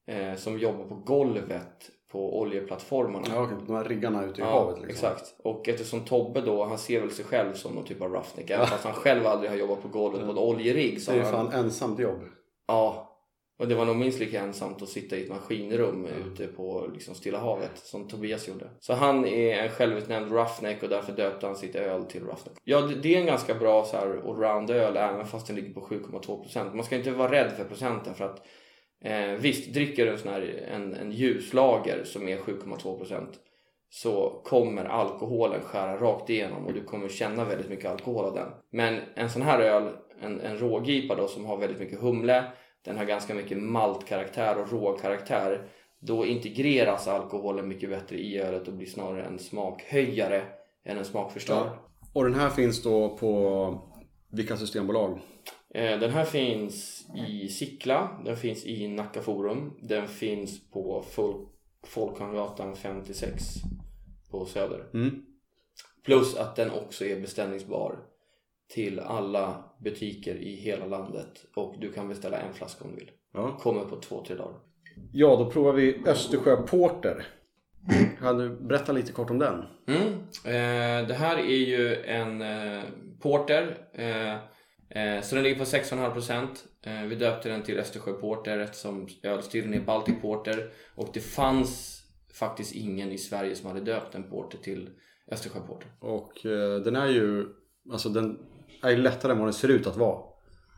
eh, 0.06 0.34
som 0.36 0.58
jobbar 0.58 0.84
på 0.84 0.94
golvet 0.94 1.90
på 2.12 2.38
oljeplattformarna. 2.40 3.26
Ja, 3.34 3.42
okej. 3.42 3.56
De 3.66 3.76
här 3.76 3.84
riggarna 3.84 4.24
ute 4.24 4.40
i 4.40 4.44
Ja, 4.44 4.50
havet 4.50 4.74
liksom. 4.82 4.90
exakt. 4.90 5.34
Och 5.38 5.68
eftersom 5.68 6.00
Tobbe 6.00 6.40
då, 6.40 6.64
han 6.64 6.78
ser 6.78 7.00
väl 7.00 7.10
sig 7.10 7.24
själv 7.24 7.52
som 7.54 7.72
någon 7.74 7.84
typ 7.84 8.02
av 8.02 8.12
roughneck. 8.12 8.50
Även 8.50 8.66
fast 8.66 8.84
han 8.84 8.92
själv 8.94 9.26
aldrig 9.26 9.50
har 9.50 9.56
jobbat 9.58 9.82
på 9.82 9.88
golvet 9.88 10.24
på 10.24 10.30
en 10.30 10.38
oljerigg. 10.38 11.02
Så 11.02 11.10
Det 11.12 11.18
är 11.18 11.22
har 11.24 11.32
fan 11.32 11.48
han, 11.52 11.64
ensamt 11.64 11.98
jobb. 11.98 12.20
ja. 12.68 13.12
Och 13.58 13.68
det 13.68 13.74
var 13.74 13.84
nog 13.84 13.96
minst 13.96 14.18
lika 14.20 14.40
ensamt 14.40 14.82
att 14.82 14.88
sitta 14.88 15.16
i 15.16 15.22
ett 15.22 15.28
maskinrum 15.30 16.06
ute 16.06 16.46
på 16.46 16.90
liksom 16.94 17.14
Stilla 17.14 17.38
havet 17.38 17.70
som 17.74 18.08
Tobias 18.08 18.48
gjorde. 18.48 18.64
Så 18.80 18.92
han 18.92 19.24
är 19.26 19.62
en 19.62 19.68
självutnämnd 19.68 20.32
roughneck 20.32 20.82
och 20.82 20.88
därför 20.88 21.12
döpte 21.12 21.46
han 21.46 21.56
sitt 21.56 21.74
öl 21.74 22.04
till 22.04 22.20
roughneck. 22.20 22.58
Ja, 22.64 22.80
det, 22.80 22.94
det 22.94 23.14
är 23.14 23.20
en 23.20 23.26
ganska 23.26 23.54
bra 23.54 23.84
så 23.84 23.96
här 23.96 24.06
allround 24.06 24.70
öl 24.70 24.96
även 24.96 25.26
fast 25.26 25.46
den 25.46 25.56
ligger 25.56 25.74
på 25.74 25.80
7,2%. 25.80 26.74
Man 26.74 26.84
ska 26.84 26.96
inte 26.96 27.10
vara 27.10 27.30
rädd 27.32 27.52
för 27.56 27.64
procenten 27.64 28.14
för 28.14 28.24
att 28.24 28.46
eh, 29.04 29.32
visst, 29.38 29.74
dricker 29.74 30.06
du 30.06 30.12
en 30.12 30.18
sån 30.18 30.32
här 30.32 30.68
en, 30.72 30.94
en 30.94 31.12
ljuslager 31.12 32.04
som 32.04 32.28
är 32.28 32.38
7,2% 32.38 33.26
så 33.90 34.40
kommer 34.44 34.84
alkoholen 34.84 35.60
skära 35.60 35.96
rakt 35.96 36.30
igenom 36.30 36.66
och 36.66 36.72
du 36.72 36.84
kommer 36.84 37.08
känna 37.08 37.44
väldigt 37.44 37.68
mycket 37.68 37.90
alkohol 37.90 38.24
av 38.24 38.34
den. 38.34 38.48
Men 38.70 39.00
en 39.14 39.30
sån 39.30 39.42
här 39.42 39.60
öl, 39.60 39.92
en, 40.20 40.40
en 40.40 40.58
rågipa 40.58 41.14
då 41.14 41.28
som 41.28 41.44
har 41.44 41.56
väldigt 41.56 41.80
mycket 41.80 42.00
humle, 42.00 42.44
den 42.84 42.96
har 42.96 43.04
ganska 43.04 43.34
mycket 43.34 43.58
maltkaraktär 43.58 44.58
och 44.58 44.72
råkaraktär. 44.72 45.68
Då 46.00 46.26
integreras 46.26 47.08
alkoholen 47.08 47.68
mycket 47.68 47.90
bättre 47.90 48.16
i 48.16 48.38
ölet 48.38 48.68
och 48.68 48.74
blir 48.74 48.86
snarare 48.86 49.24
en 49.24 49.38
smakhöjare 49.38 50.42
än 50.84 50.98
en 50.98 51.04
smakförstörare. 51.04 51.70
Och 52.12 52.24
den 52.24 52.34
här 52.34 52.50
finns 52.50 52.82
då 52.82 53.16
på 53.16 53.82
vilka 54.32 54.56
systembolag? 54.56 55.20
Eh, 55.76 56.00
Den 56.00 56.10
här 56.10 56.24
finns 56.24 57.06
i 57.28 57.48
Sickla, 57.48 58.20
den 58.24 58.36
finns 58.36 58.66
i 58.66 58.88
Nacka 58.88 59.20
Forum, 59.20 59.72
den 59.82 60.08
finns 60.08 60.70
på 60.70 61.04
Folk, 61.10 61.48
Folkungagatan 61.86 62.76
56 62.76 63.44
på 64.30 64.46
Söder. 64.46 64.84
Mm. 64.94 65.22
Plus 66.04 66.36
att 66.36 66.56
den 66.56 66.70
också 66.70 67.04
är 67.04 67.20
beställningsbar 67.20 67.98
till 68.74 69.00
alla 69.00 69.64
butiker 69.78 70.34
i 70.34 70.54
hela 70.54 70.86
landet 70.86 71.46
och 71.56 71.74
du 71.80 71.92
kan 71.92 72.08
beställa 72.08 72.38
en 72.38 72.54
flaska 72.54 72.84
om 72.84 72.90
du 72.90 72.96
vill. 72.96 73.10
Ja. 73.34 73.56
Kommer 73.60 73.84
på 73.84 73.96
två, 73.96 74.24
tre 74.26 74.36
dagar. 74.36 74.58
ja, 75.12 75.36
då 75.36 75.50
provar 75.50 75.72
vi 75.72 76.02
Östersjö 76.06 76.56
Porter. 76.56 77.26
Kan 78.20 78.38
du 78.38 78.48
berätta 78.56 78.92
lite 78.92 79.12
kort 79.12 79.30
om 79.30 79.38
den? 79.38 79.64
Mm. 79.88 80.12
Eh, 80.44 81.08
det 81.08 81.14
här 81.14 81.36
är 81.36 81.66
ju 81.66 81.94
en 82.04 82.42
eh, 82.42 82.82
porter. 83.20 83.76
Eh, 83.94 84.32
eh, 84.32 84.38
så 85.22 85.34
den 85.34 85.44
ligger 85.44 85.58
på 85.58 85.64
6,5%. 85.64 86.48
Eh, 86.82 87.02
vi 87.02 87.14
döpte 87.14 87.48
den 87.48 87.62
till 87.62 87.78
Östersjö 87.78 88.12
Porter 88.12 88.58
eftersom 88.58 89.08
ölstilen 89.22 89.74
är 89.74 89.80
Baltic 89.80 90.14
Porter. 90.22 90.70
Och 90.94 91.08
det 91.14 91.20
fanns 91.20 92.02
faktiskt 92.34 92.74
ingen 92.74 93.12
i 93.12 93.18
Sverige 93.18 93.54
som 93.56 93.68
hade 93.68 93.80
döpt 93.80 94.14
en 94.14 94.30
porter 94.30 94.58
till 94.58 94.90
Östersjö 95.32 95.60
Porter. 95.60 95.88
Och 96.00 96.46
eh, 96.46 96.80
den 96.80 96.96
är 96.96 97.06
ju 97.08 97.46
alltså 97.92 98.08
den 98.08 98.38
är 98.82 98.90
ju 98.90 98.96
lättare 98.96 99.32
än 99.32 99.38
vad 99.38 99.46
den 99.46 99.52
ser 99.54 99.68
ut 99.68 99.86
att 99.86 99.96
vara. 99.96 100.18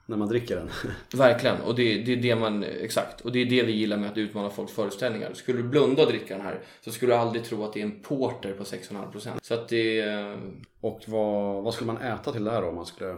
när 0.06 0.16
man 0.16 0.28
dricker 0.28 0.56
den. 0.56 0.70
Verkligen, 1.18 1.60
och 1.60 1.74
det, 1.74 2.02
det 2.02 2.12
är 2.12 2.16
det 2.16 2.36
man, 2.36 2.62
exakt. 2.64 3.20
Och 3.20 3.32
det 3.32 3.38
är 3.38 3.46
det 3.46 3.62
vi 3.62 3.72
gillar 3.72 3.96
med 3.96 4.10
att 4.10 4.18
utmana 4.18 4.50
folks 4.50 4.72
föreställningar. 4.72 5.32
Skulle 5.34 5.58
du 5.62 5.68
blunda 5.68 6.02
och 6.02 6.08
dricka 6.08 6.36
den 6.36 6.46
här 6.46 6.60
så 6.80 6.90
skulle 6.92 7.12
du 7.12 7.16
aldrig 7.16 7.44
tro 7.44 7.64
att 7.64 7.72
det 7.72 7.80
är 7.80 7.84
en 7.84 8.00
porter 8.02 8.52
på 8.52 8.64
6,5%. 8.64 9.38
Så 9.42 9.54
att 9.54 9.68
det... 9.68 10.00
eh, 10.00 10.36
Och 10.80 11.00
vad, 11.06 11.62
vad 11.64 11.74
skulle 11.74 11.92
man 11.92 12.02
äta 12.02 12.32
till 12.32 12.44
det 12.44 12.50
här 12.50 12.62
då? 12.62 12.68
Om 12.68 12.74
man 12.74 12.86
skulle... 12.86 13.16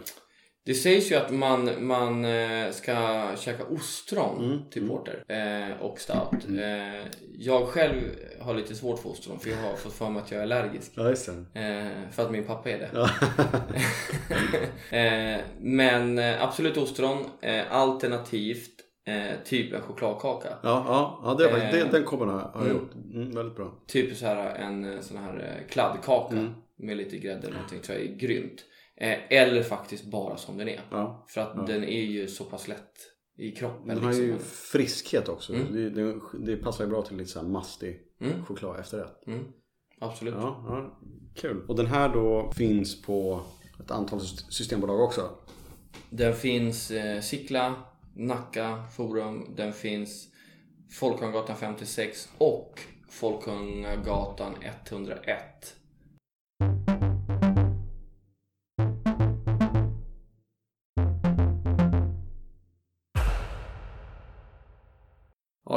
Det 0.70 0.74
sägs 0.74 1.12
ju 1.12 1.16
att 1.16 1.30
man, 1.30 1.87
man 1.87 2.24
eh, 2.24 2.70
ska 2.70 3.26
käka 3.37 3.64
ostron 3.64 4.44
Mm, 4.44 4.59
till 4.70 4.88
porter 4.88 5.24
eh, 5.28 5.83
och 5.83 6.00
stout. 6.00 6.48
Eh, 6.59 7.06
jag 7.38 7.66
själv 7.66 7.94
har 8.40 8.54
lite 8.54 8.74
svårt 8.74 8.98
för 8.98 9.09
ostron 9.09 9.38
för 9.40 9.50
jag 9.50 9.56
har 9.56 9.76
fått 9.76 9.92
för 9.92 10.11
mig 10.11 10.22
att 10.22 10.30
jag 10.30 10.38
är 10.38 10.42
allergisk. 10.42 10.92
Ja. 10.94 11.11
Eh, 11.11 11.88
för 12.12 12.22
att 12.22 12.30
min 12.30 12.44
pappa 12.44 12.70
är 12.70 12.78
det. 12.78 12.90
Ja. 12.92 13.11
eh, 14.98 15.40
men 15.61 16.18
eh, 16.18 16.42
absolut 16.42 16.76
ostron. 16.76 17.24
Alternativt 17.70 18.70
typ 19.44 19.72
en 19.72 19.83
chokladkaka. 19.83 20.48
Ja, 20.48 20.85
ja, 20.87 21.20
ja 21.24 21.35
det 21.35 21.50
Eh, 21.50 21.72
det, 21.72 21.88
den 21.92 22.04
kommer 22.04 22.26
har 22.26 22.50
jag 22.54 22.62
mm. 22.62 22.76
gjort. 22.76 22.94
Mm, 23.14 23.35
väldigt 23.35 23.56
bra. 23.56 23.72
Typ 23.87 24.16
så 24.16 24.26
här 24.26 24.54
en 24.54 25.02
sån 25.02 25.16
här 25.16 25.62
kladdkaka 25.70 26.35
Mm. 26.37 26.52
med 26.76 26.96
lite 26.96 27.16
grädde 27.16 27.46
eller 27.46 27.56
någonting 27.56 27.80
tror 27.80 27.98
jag 27.98 28.06
är 28.06 28.14
grymt. 28.14 28.64
Eh, 29.00 29.18
eller 29.30 29.62
faktiskt 29.62 30.04
bara 30.04 30.36
som 30.36 30.58
den 30.58 30.68
är. 30.68 30.80
Ja. 30.90 31.26
För 31.28 31.40
att 31.40 31.66
den 31.66 31.84
är 31.84 32.02
ju 32.02 32.28
så 32.28 32.44
pass 32.44 32.68
lätt 32.68 32.92
i 33.38 33.50
kroppen. 33.50 33.88
Den 33.88 34.04
har 34.04 34.12
ju 34.12 34.32
liksom. 34.32 34.48
friskhet 34.50 35.28
också. 35.28 35.54
Mm. 35.54 35.72
Det, 35.74 35.90
det, 35.90 36.20
det 36.46 36.56
passar 36.56 36.84
ju 36.84 36.90
bra 36.90 37.02
till 37.02 37.16
lite 37.16 37.30
så 37.30 37.40
här 37.40 37.46
mastig 37.48 38.00
Mm. 38.20 38.44
choklad 38.44 38.80
efterrätt. 38.80 39.26
Mm. 39.26 39.44
Absolut. 39.98 40.34
Ja, 40.38 40.64
ja, 40.68 40.98
kul. 41.34 41.64
Och 41.68 41.76
den 41.76 41.86
här 41.86 42.08
då 42.08 42.52
finns 42.56 43.02
på 43.02 43.40
ett 43.84 43.90
antal 43.90 44.18
sys- 44.18 44.50
systembolag 44.50 45.00
också. 45.00 45.30
Den 46.10 46.34
finns 46.34 46.90
eh, 46.90 47.20
Sickla, 47.20 47.74
Nacka, 48.16 48.84
Forum. 48.96 49.54
Den 49.56 49.72
finns 49.72 50.28
Folkungagatan 51.00 51.56
56 51.56 52.28
och 52.38 52.80
Folkungagatan 53.08 54.54
101. 54.62 55.76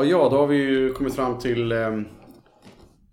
Ja, 0.04 0.10
ja, 0.10 0.30
då 0.30 0.38
har 0.38 0.48
vi 0.48 0.56
ju 0.56 0.94
kommit 0.94 1.16
fram 1.16 1.40
till 1.40 1.72
ehm, 1.72 2.06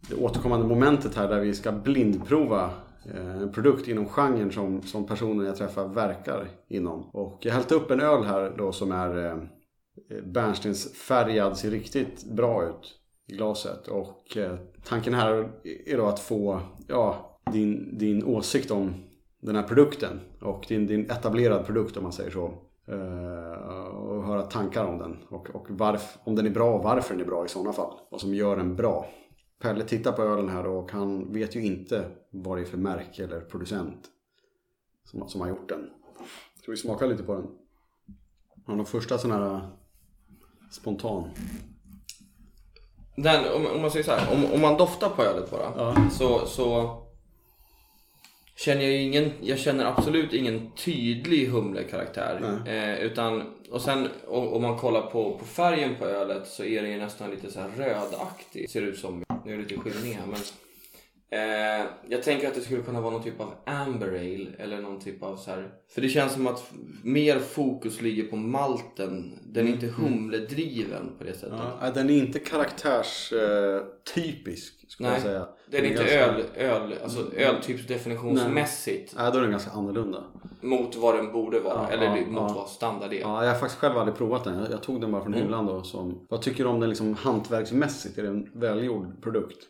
det 0.08 0.14
återkommande 0.14 0.66
momentet 0.66 1.14
här 1.14 1.28
där 1.28 1.40
vi 1.40 1.54
ska 1.54 1.72
blindprova 1.72 2.70
eh, 3.14 3.42
en 3.42 3.52
produkt 3.52 3.88
inom 3.88 4.08
genren 4.08 4.52
som, 4.52 4.82
som 4.82 5.06
personen 5.06 5.46
jag 5.46 5.56
träffar 5.56 5.88
verkar 5.88 6.48
inom. 6.68 7.10
Och 7.12 7.38
jag 7.40 7.52
har 7.52 7.56
hällt 7.56 7.72
upp 7.72 7.90
en 7.90 8.00
öl 8.00 8.24
här 8.24 8.54
då 8.58 8.72
som 8.72 8.92
är 8.92 9.26
eh, 9.26 9.36
bärnstensfärgad, 10.24 11.56
ser 11.56 11.70
riktigt 11.70 12.24
bra 12.24 12.64
ut 12.64 12.98
i 13.28 13.36
glaset. 13.36 13.88
Och 13.88 14.36
eh, 14.36 14.56
tanken 14.84 15.14
här 15.14 15.50
är 15.86 15.96
då 15.96 16.06
att 16.06 16.20
få 16.20 16.60
ja, 16.88 17.38
din, 17.52 17.98
din 17.98 18.24
åsikt 18.24 18.70
om 18.70 18.94
den 19.42 19.56
här 19.56 19.62
produkten 19.62 20.20
och 20.40 20.64
din, 20.68 20.86
din 20.86 21.10
etablerad 21.10 21.66
produkt 21.66 21.96
om 21.96 22.02
man 22.02 22.12
säger 22.12 22.30
så. 22.30 22.69
Eh, 22.90 23.86
och 23.86 24.24
höra 24.24 24.42
tankar 24.42 24.84
om 24.84 24.98
den 24.98 25.18
och, 25.28 25.50
och 25.50 25.70
varf, 25.70 26.18
om 26.24 26.34
den 26.34 26.46
är 26.46 26.50
bra 26.50 26.74
och 26.74 26.84
varför 26.84 27.14
den 27.14 27.20
är 27.20 27.26
bra 27.28 27.44
i 27.44 27.48
sådana 27.48 27.72
fall. 27.72 27.98
Vad 28.10 28.20
som 28.20 28.34
gör 28.34 28.56
den 28.56 28.76
bra. 28.76 29.06
Pelle 29.62 29.84
tittar 29.84 30.12
på 30.12 30.22
ölen 30.22 30.48
här 30.48 30.66
och 30.66 30.92
han 30.92 31.32
vet 31.32 31.56
ju 31.56 31.64
inte 31.64 32.04
vad 32.30 32.58
det 32.58 32.62
är 32.62 32.66
för 32.66 32.78
märke 32.78 33.24
eller 33.24 33.40
producent 33.40 34.08
som, 35.04 35.28
som 35.28 35.40
har 35.40 35.48
gjort 35.48 35.68
den. 35.68 35.90
Ska 36.62 36.70
vi 36.70 36.76
smaka 36.76 37.06
lite 37.06 37.22
på 37.22 37.34
den? 37.34 37.46
Han 38.66 38.78
har 38.78 38.84
första 38.84 39.18
sån 39.18 39.30
här 39.30 39.60
spontan. 40.70 41.30
Den, 43.16 43.44
om, 43.56 43.66
om 43.74 43.80
man 43.82 43.90
säger 43.90 44.04
så 44.04 44.12
här, 44.12 44.36
om, 44.36 44.54
om 44.54 44.60
man 44.60 44.76
doftar 44.76 45.08
på 45.08 45.22
ölet 45.22 45.50
bara 45.50 45.72
Ja. 45.76 46.10
så, 46.10 46.46
så 46.46 46.96
känner 48.60 48.82
jag 48.82 49.02
ingen, 49.02 49.30
jag 49.40 49.58
känner 49.58 49.84
absolut 49.84 50.32
ingen 50.32 50.70
tydlig 50.70 51.46
humlekaraktär. 51.46 52.60
Eh, 52.66 53.04
utan, 53.04 53.42
och 53.70 53.82
sen 53.82 54.08
om, 54.28 54.48
om 54.48 54.62
man 54.62 54.78
kollar 54.78 55.02
på, 55.02 55.38
på 55.38 55.44
färgen 55.44 55.96
på 55.98 56.04
ölet 56.04 56.48
så 56.48 56.64
är 56.64 56.82
den 56.82 56.90
ju 56.90 56.98
nästan 56.98 57.30
lite 57.30 57.50
så 57.50 57.60
här 57.60 57.68
rödaktig. 57.76 58.70
Ser 58.70 58.82
ut 58.82 58.98
som, 58.98 59.24
nu 59.44 59.52
är 59.52 59.56
det 59.56 59.62
lite 59.62 59.76
skillning 59.80 60.14
här 60.14 60.26
men 60.26 60.40
Eh, 61.32 61.86
jag 62.08 62.22
tänker 62.22 62.48
att 62.48 62.54
det 62.54 62.60
skulle 62.60 62.82
kunna 62.82 63.00
vara 63.00 63.12
någon 63.12 63.22
typ 63.22 63.40
av 63.40 63.52
amber 63.66 64.08
ale 64.08 64.46
eller 64.58 64.80
någon 64.80 65.00
typ 65.00 65.22
av 65.22 65.36
så 65.36 65.50
här. 65.50 65.68
För 65.88 66.00
det 66.00 66.08
känns 66.08 66.32
som 66.32 66.46
att 66.46 66.72
mer 67.04 67.38
fokus 67.38 68.00
ligger 68.00 68.24
på 68.24 68.36
malten. 68.36 69.38
Den 69.42 69.66
är 69.66 69.70
inte 69.72 69.86
humledriven 69.86 71.14
på 71.18 71.24
det 71.24 71.32
sättet. 71.32 71.54
Ja, 71.58 71.78
nej, 71.80 71.90
den 71.94 72.10
är 72.10 72.14
inte 72.14 72.38
karaktärstypisk 72.38 74.90
skulle 74.90 75.08
jag 75.08 75.12
Nej, 75.12 75.22
säga. 75.22 75.46
Den 75.70 75.84
är 75.84 75.88
inte 75.88 76.02
ganska- 76.02 76.26
öl, 76.26 76.42
öl, 76.56 76.94
alltså 77.02 77.32
öltypsdefinitionsmässigt 77.36 79.14
Nej, 79.16 79.30
då 79.32 79.38
är 79.38 79.42
den 79.42 79.50
ganska 79.50 79.70
annorlunda. 79.70 80.24
mot 80.60 80.96
vad 80.96 81.16
den 81.16 81.32
borde 81.32 81.60
vara. 81.60 81.74
Ja, 81.74 81.88
eller 81.90 82.04
ja, 82.04 82.16
mot 82.16 82.26
ja. 82.50 82.54
vad 82.54 82.68
standard 82.68 83.12
är. 83.12 83.20
Ja, 83.20 83.44
jag 83.44 83.52
har 83.52 83.58
faktiskt 83.58 83.80
själv 83.80 83.98
aldrig 83.98 84.16
provat 84.16 84.44
den. 84.44 84.58
Jag, 84.58 84.70
jag 84.70 84.82
tog 84.82 85.00
den 85.00 85.12
bara 85.12 85.22
från 85.22 85.34
hyllan 85.34 85.66
då. 85.66 85.82
Som, 85.82 86.26
vad 86.28 86.42
tycker 86.42 86.64
du 86.64 86.70
om 86.70 86.80
den 86.80 86.88
liksom 86.88 87.14
hantverksmässigt? 87.14 88.18
Är 88.18 88.22
det 88.22 88.28
en 88.28 88.50
välgjord 88.54 89.22
produkt? 89.22 89.66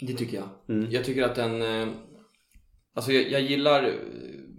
Det 0.00 0.12
tycker 0.14 0.36
jag. 0.36 0.48
Mm. 0.68 0.90
Jag 0.90 1.04
tycker 1.04 1.22
att 1.22 1.34
den... 1.34 1.62
eh, 1.62 1.88
Alltså 2.94 3.12
jag, 3.12 3.30
jag 3.30 3.40
gillar... 3.40 3.84
eh, 3.84 3.94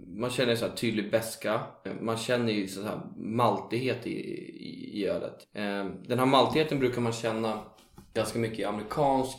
Man 0.06 0.30
känner 0.30 0.56
så 0.56 0.68
tydlig 0.68 1.10
beska. 1.10 1.60
Man 2.00 2.16
känner 2.16 2.52
ju 2.52 2.68
så 2.68 2.82
här 2.82 3.00
maltighet 3.16 4.06
i, 4.06 4.10
i, 4.10 5.00
i 5.00 5.06
ölet. 5.06 5.46
Eh, 5.52 5.84
Den 6.08 6.18
här 6.18 6.26
maltigheten 6.26 6.78
brukar 6.78 7.00
man 7.00 7.12
känna 7.12 7.62
ganska 8.14 8.38
mycket 8.38 8.58
i 8.58 8.64
amerikansk 8.64 9.38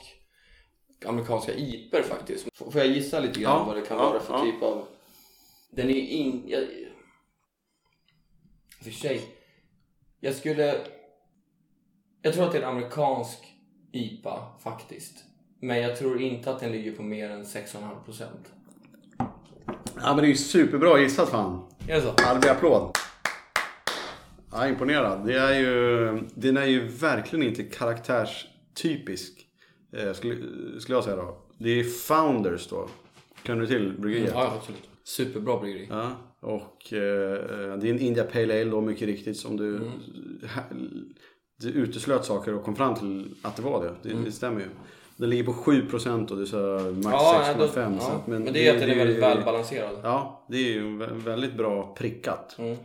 amerikanska 1.05 1.53
iper 1.53 2.01
faktiskt. 2.03 2.47
Får 2.57 2.75
jag 2.77 2.87
gissa 2.87 3.19
lite 3.19 3.39
grann 3.39 3.57
Ja, 3.57 3.63
vad 3.63 3.75
det 3.75 3.81
kan 3.81 3.97
ja, 3.97 4.09
vara 4.09 4.19
för 4.19 4.33
ja. 4.33 4.43
typ 4.43 4.63
av... 4.63 4.87
Den 5.71 5.89
är 5.89 5.93
ju 5.93 6.07
in... 6.07 6.43
Jag, 6.47 6.63
för 8.83 8.91
sig. 8.91 9.21
Jag 10.19 10.35
skulle... 10.35 10.75
Jag 12.21 12.33
tror 12.33 12.45
att 12.45 12.51
det 12.51 12.57
är 12.57 12.61
en 12.61 12.69
amerikansk 12.69 13.39
IPA 13.91 14.57
faktiskt. 14.63 15.25
Men 15.59 15.81
jag 15.81 15.97
tror 15.97 16.21
inte 16.21 16.51
att 16.51 16.59
den 16.59 16.71
ligger 16.71 16.91
på 16.91 17.03
mer 17.03 17.29
än 17.29 17.43
6,5%. 17.43 18.23
Ja, 20.01 20.13
men 20.13 20.17
det 20.17 20.23
är 20.25 20.29
ju 20.29 20.35
superbra 20.35 20.99
gissat 20.99 21.29
fan. 21.29 21.61
Är 21.87 21.95
det 21.95 22.01
så? 22.01 22.13
Ja, 22.17 22.33
det 22.33 22.39
blir 22.39 22.51
applåd. 22.51 22.97
Ja, 24.51 24.67
imponerad. 24.67 25.25
Det 25.27 25.39
är 25.39 25.59
ju, 25.59 26.21
den 26.35 26.57
är 26.57 26.65
ju 26.65 26.87
verkligen 26.87 27.45
inte 27.47 27.63
karaktärstypisk. 27.63 29.45
Eh, 29.97 30.13
skulle, 30.13 30.35
skulle 30.79 30.95
jag 30.97 31.03
säga 31.03 31.15
då. 31.15 31.37
Det 31.57 31.69
är 31.79 31.83
Founders 31.83 32.67
då. 32.67 32.89
Kan 33.43 33.57
du 33.59 33.67
till 33.67 33.93
bryggeriet? 33.99 34.31
Ja, 34.33 34.53
absolut. 34.57 34.89
Superbra 35.03 35.59
bryggeri. 35.59 35.87
Ja, 35.89 36.11
och 36.39 36.93
eh, 36.93 37.77
det 37.77 37.87
är 37.87 37.93
en 37.93 37.99
India 37.99 38.23
Pale 38.23 38.61
Ale 38.61 38.63
då 38.71 38.81
mycket 38.81 39.07
riktigt 39.07 39.37
som 39.37 39.57
du... 39.57 39.75
Mm. 39.75 39.89
Du 41.61 41.69
uteslöt 41.69 42.25
saker 42.25 42.53
och 42.53 42.63
kom 42.63 42.75
fram 42.75 42.95
till 42.95 43.35
att 43.41 43.55
det 43.55 43.61
var 43.61 43.83
det. 43.83 43.95
Det, 44.03 44.09
Mm. 44.11 44.23
det 44.25 44.31
stämmer 44.31 44.59
ju. 44.59 44.67
Den 45.19 45.29
ligger 45.29 45.43
på 45.43 45.51
7% 45.53 46.31
och 46.31 46.37
du 46.37 46.45
sa 46.45 46.57
max 46.93 47.05
Ja, 47.05 47.53
då, 47.57 47.65
6,5. 47.65 47.97
ja. 47.99 48.11
att- 48.11 48.27
Men, 48.27 48.45
det 48.45 48.67
är 48.67 48.73
att 48.73 48.79
den 48.79 48.89
är 48.89 48.95
väldigt 48.95 49.23
välbalanserad. 49.23 49.97
Ja, 50.03 50.45
det 50.49 50.57
är 50.57 50.71
ju 50.73 50.81
vä- 50.81 51.13
väldigt 51.19 51.53
bra 51.57 51.95
prickat. 51.97 52.55
Mm. 52.59 52.77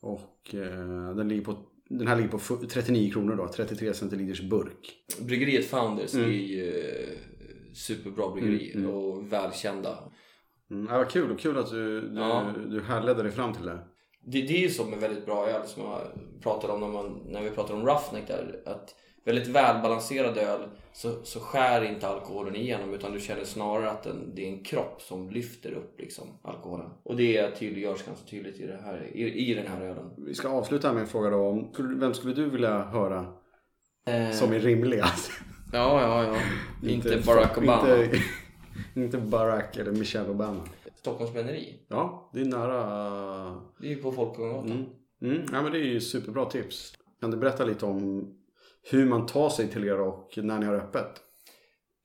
Och 0.00 0.54
eh, 0.54 1.14
den, 1.16 1.28
ligger 1.28 1.44
på, 1.44 1.54
den 1.88 2.06
här 2.06 2.16
ligger 2.16 2.28
på 2.28 2.38
fu- 2.38 2.66
39 2.66 3.12
kronor 3.12 3.36
då. 3.36 3.48
33 3.48 3.94
centiliters 3.94 4.40
burk. 4.42 4.92
Bryggeriet 5.20 5.66
Founders 5.66 6.14
Mm. 6.14 6.26
är 6.26 6.32
ju 6.34 6.68
eh, 6.80 7.08
superbra 7.74 8.28
bryggeri 8.30 8.86
och 8.86 9.32
välkända. 9.32 9.98
Mm, 10.70 10.86
ja, 10.90 10.98
vad 10.98 11.08
kul. 11.10 11.30
Och 11.32 11.38
kul 11.38 11.58
att 11.58 11.70
du, 11.70 12.00
du, 12.00 12.20
Ja. 12.20 12.52
du 12.68 12.80
härledde 12.82 13.22
dig 13.22 13.32
fram 13.32 13.52
till 13.52 13.66
det. 13.66 13.78
Det, 14.26 14.40
det 14.42 14.54
är 14.56 14.60
ju 14.62 14.68
så 14.70 14.84
med 14.84 14.98
väldigt 14.98 15.26
bra 15.26 15.48
öl 15.48 15.66
som 15.66 15.82
jag 15.82 16.00
pratade 16.42 16.72
om 16.72 16.80
när, 16.80 16.88
man, 16.88 17.20
när 17.28 17.42
vi 17.42 17.50
pratade 17.50 17.80
om 17.80 17.86
Roughneck 17.86 18.28
där. 18.28 18.62
Att 18.66 18.94
väldigt 19.24 19.48
välbalanserad 19.48 20.38
öl 20.38 20.60
så, 20.92 21.24
så 21.24 21.40
skär 21.40 21.84
inte 21.84 22.08
alkoholen 22.08 22.56
igenom 22.56 22.94
utan 22.94 23.12
du 23.12 23.20
känner 23.20 23.44
snarare 23.44 23.90
att 23.90 24.02
den, 24.02 24.32
det 24.34 24.44
är 24.44 24.48
en 24.48 24.64
kropp 24.64 25.02
som 25.02 25.30
lyfter 25.30 25.72
upp 25.72 26.00
liksom, 26.00 26.24
alkoholen. 26.42 26.90
Och 27.02 27.16
det 27.16 27.50
tydliggörs 27.50 28.06
ganska 28.06 28.26
tydligt 28.26 28.60
i, 28.60 28.66
det 28.66 28.78
här, 28.84 29.10
i, 29.14 29.50
i 29.50 29.54
den 29.54 29.66
här 29.66 29.80
ölen. 29.80 30.10
Vi 30.16 30.34
ska 30.34 30.48
avsluta 30.48 30.92
med 30.92 31.00
en 31.00 31.08
fråga 31.08 31.30
då. 31.30 31.46
Om, 31.46 31.72
vem 31.78 32.14
skulle 32.14 32.34
du 32.34 32.50
vilja 32.50 32.82
höra 32.82 33.26
Eh, 34.06 34.30
som 34.30 34.52
är 34.52 34.60
rimligast? 34.60 35.30
Ja, 35.72 36.00
ja, 36.00 36.24
ja. 36.24 36.88
Inte, 36.88 37.22
Barack 37.26 37.58
Obama. 37.58 38.02
Inte, 38.02 38.20
inte 38.94 39.18
Barack 39.18 39.76
eller 39.76 39.92
Michelle 39.92 40.28
Obama. 40.28 40.60
Stockholms 40.94 41.32
bränneri. 41.32 41.80
Ja, 41.88 42.30
det 42.34 42.40
är 42.40 42.44
nära. 42.44 43.60
Det 43.80 43.86
är 43.86 43.90
ju 43.90 43.96
på 43.96 44.12
Folkungagatan. 44.12 44.70
Mm. 44.70 44.86
Mm. 45.22 45.46
Ja, 45.52 45.62
men 45.62 45.72
det 45.72 45.78
är 45.78 45.84
ju 45.84 46.00
superbra 46.00 46.44
tips. 46.44 46.92
Kan 47.20 47.30
du 47.30 47.36
berätta 47.36 47.64
lite 47.64 47.86
om 47.86 48.34
hur 48.90 49.06
man 49.06 49.26
tar 49.26 49.48
sig 49.48 49.68
till 49.68 49.84
er 49.84 50.00
och 50.00 50.38
när 50.42 50.58
ni 50.58 50.66
har 50.66 50.74
öppet? 50.74 51.22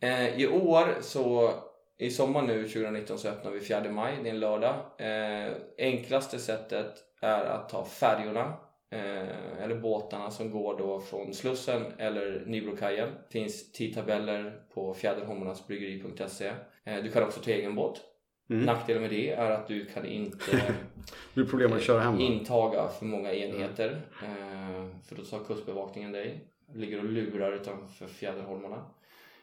Eh, 0.01 0.41
I 0.41 0.47
år 0.47 0.95
så 1.01 1.53
i 1.97 2.09
sommar 2.09 2.41
nu 2.41 2.63
2019 2.63 3.17
så 3.17 3.27
öppnar 3.27 3.51
vi 3.51 3.59
4 3.59 3.91
maj, 3.91 4.13
det 4.23 4.29
är 4.29 4.33
en 4.33 4.39
lördag. 4.39 4.75
Eh, 4.97 5.53
enklaste 5.77 6.39
sättet 6.39 6.93
är 7.21 7.45
att 7.45 7.69
ta 7.69 7.85
färjorna 7.85 8.53
eh, 8.91 9.63
eller 9.63 9.75
båtarna 9.75 10.31
som 10.31 10.51
går 10.51 10.77
då 10.77 10.99
från 10.99 11.33
Slussen 11.33 11.81
eller 11.97 12.43
Nybrokajen. 12.45 13.09
Det 13.27 13.39
finns 13.39 13.71
tidtabeller 13.71 14.61
på 14.73 14.93
fjäderholmarnasbryggeri.se. 14.93 16.51
Eh, 16.83 17.03
du 17.03 17.11
kan 17.11 17.23
också 17.23 17.39
ta 17.39 17.51
egen 17.51 17.75
båt. 17.75 18.01
Mm. 18.49 18.65
Nackdelen 18.65 19.01
med 19.01 19.11
det 19.11 19.31
är 19.31 19.51
att 19.51 19.67
du 19.67 19.85
kan 19.85 20.05
inte 20.05 20.63
Det 21.33 21.45
problem 21.45 21.73
att 21.73 21.81
köra 21.81 21.99
hem 21.99 22.19
intaga 22.19 22.87
för 22.87 23.05
många 23.05 23.33
enheter. 23.33 24.01
Eh, 24.23 24.87
för 25.07 25.15
då 25.15 25.23
tar 25.23 25.43
kustbevakningen 25.43 26.11
dig. 26.11 26.47
Ligger 26.73 26.99
och 26.99 27.05
lurar 27.05 27.51
utanför 27.51 28.07
fjäderholmarna. 28.07 28.85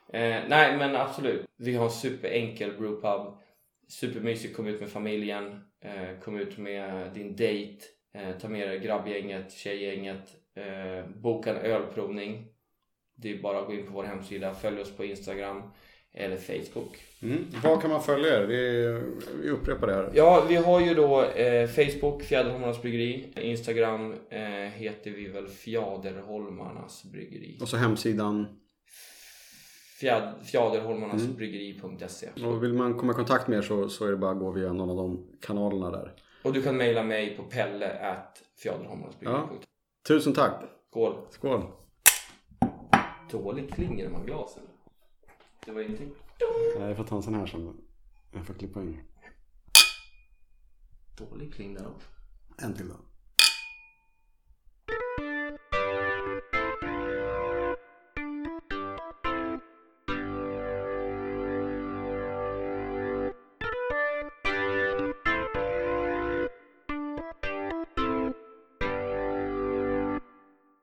Eh, 0.08 0.40
nej 0.48 0.76
men 0.78 0.96
absolut. 0.96 1.46
Vi 1.56 1.74
har 1.74 1.84
en 1.84 1.90
superenkel 1.90 2.76
brewpub. 2.78 3.34
Supermysigt, 3.88 4.56
kom 4.56 4.66
ut 4.66 4.80
med 4.80 4.90
familjen. 4.90 5.64
Eh, 5.80 6.18
kom 6.20 6.36
ut 6.36 6.58
med 6.58 7.12
din 7.12 7.36
date. 7.36 7.78
Eh, 8.14 8.38
ta 8.40 8.48
med 8.48 8.68
dig 8.68 8.78
grabbgänget, 8.78 9.52
tjejgänget. 9.52 10.28
Eh, 10.54 11.06
boka 11.08 11.50
en 11.50 11.56
ölprovning. 11.56 12.48
Det 13.14 13.32
är 13.32 13.42
bara 13.42 13.58
att 13.58 13.66
gå 13.66 13.74
in 13.74 13.86
på 13.86 13.92
vår 13.92 14.04
hemsida. 14.04 14.54
Följ 14.54 14.80
oss 14.80 14.96
på 14.96 15.04
Instagram 15.04 15.62
eller 16.14 16.36
Facebook. 16.36 17.04
Mm. 17.22 17.44
Var 17.62 17.80
kan 17.80 17.90
man 17.90 18.02
följa 18.02 18.38
er? 18.38 18.46
Vi, 18.46 18.82
vi 19.42 19.50
upprepar 19.50 19.86
det 19.86 19.94
här. 19.94 20.10
Ja, 20.14 20.44
vi 20.48 20.56
har 20.56 20.80
ju 20.80 20.94
då 20.94 21.22
eh, 21.24 21.68
Facebook, 21.68 22.22
Fjäderholmarnas 22.22 22.82
Bryggeri. 22.82 23.32
Instagram 23.36 24.14
eh, 24.28 24.40
heter 24.70 25.10
vi 25.10 25.28
väl 25.28 25.48
Fjaderholmarnas 25.48 27.04
Bryggeri. 27.04 27.58
Och 27.60 27.68
så 27.68 27.76
hemsidan. 27.76 28.46
Fjäd, 30.00 30.34
Fjaderholmarnasbryggeri.se 30.44 32.28
Och 32.46 32.62
vill 32.62 32.72
man 32.72 32.98
komma 32.98 33.12
i 33.12 33.14
kontakt 33.14 33.48
med 33.48 33.58
er 33.58 33.62
så, 33.62 33.88
så 33.88 34.06
är 34.06 34.10
det 34.10 34.16
bara 34.16 34.30
att 34.30 34.38
gå 34.38 34.50
via 34.50 34.72
någon 34.72 34.90
av 34.90 34.96
de 34.96 35.26
kanalerna 35.40 35.90
där. 35.90 36.14
Och 36.42 36.52
du 36.52 36.62
kan 36.62 36.76
mejla 36.76 37.02
mig 37.02 37.36
på 37.36 37.42
pelle 37.42 38.16
fjaderholmarnasbryggeri.se. 38.62 39.66
Tusen 40.08 40.32
tack! 40.32 40.62
Skål! 40.90 41.14
Skål! 41.30 41.62
Dåligt 43.30 43.74
klinger 43.74 44.08
man 44.08 44.26
glasen. 44.26 44.62
Det 45.66 45.72
var 45.72 45.80
ingenting. 45.80 46.12
Jag 46.78 46.96
får 46.96 47.04
ta 47.04 47.16
en 47.16 47.22
sån 47.22 47.34
här 47.34 47.46
som 47.46 47.80
jag 48.32 48.46
får 48.46 48.54
klippa 48.54 48.80
in. 48.80 49.00
Dålig 51.16 51.54
kling 51.54 51.74
där 51.74 51.86
också. 51.86 52.08
En 52.58 52.74
till 52.74 52.88
då. 52.88 52.94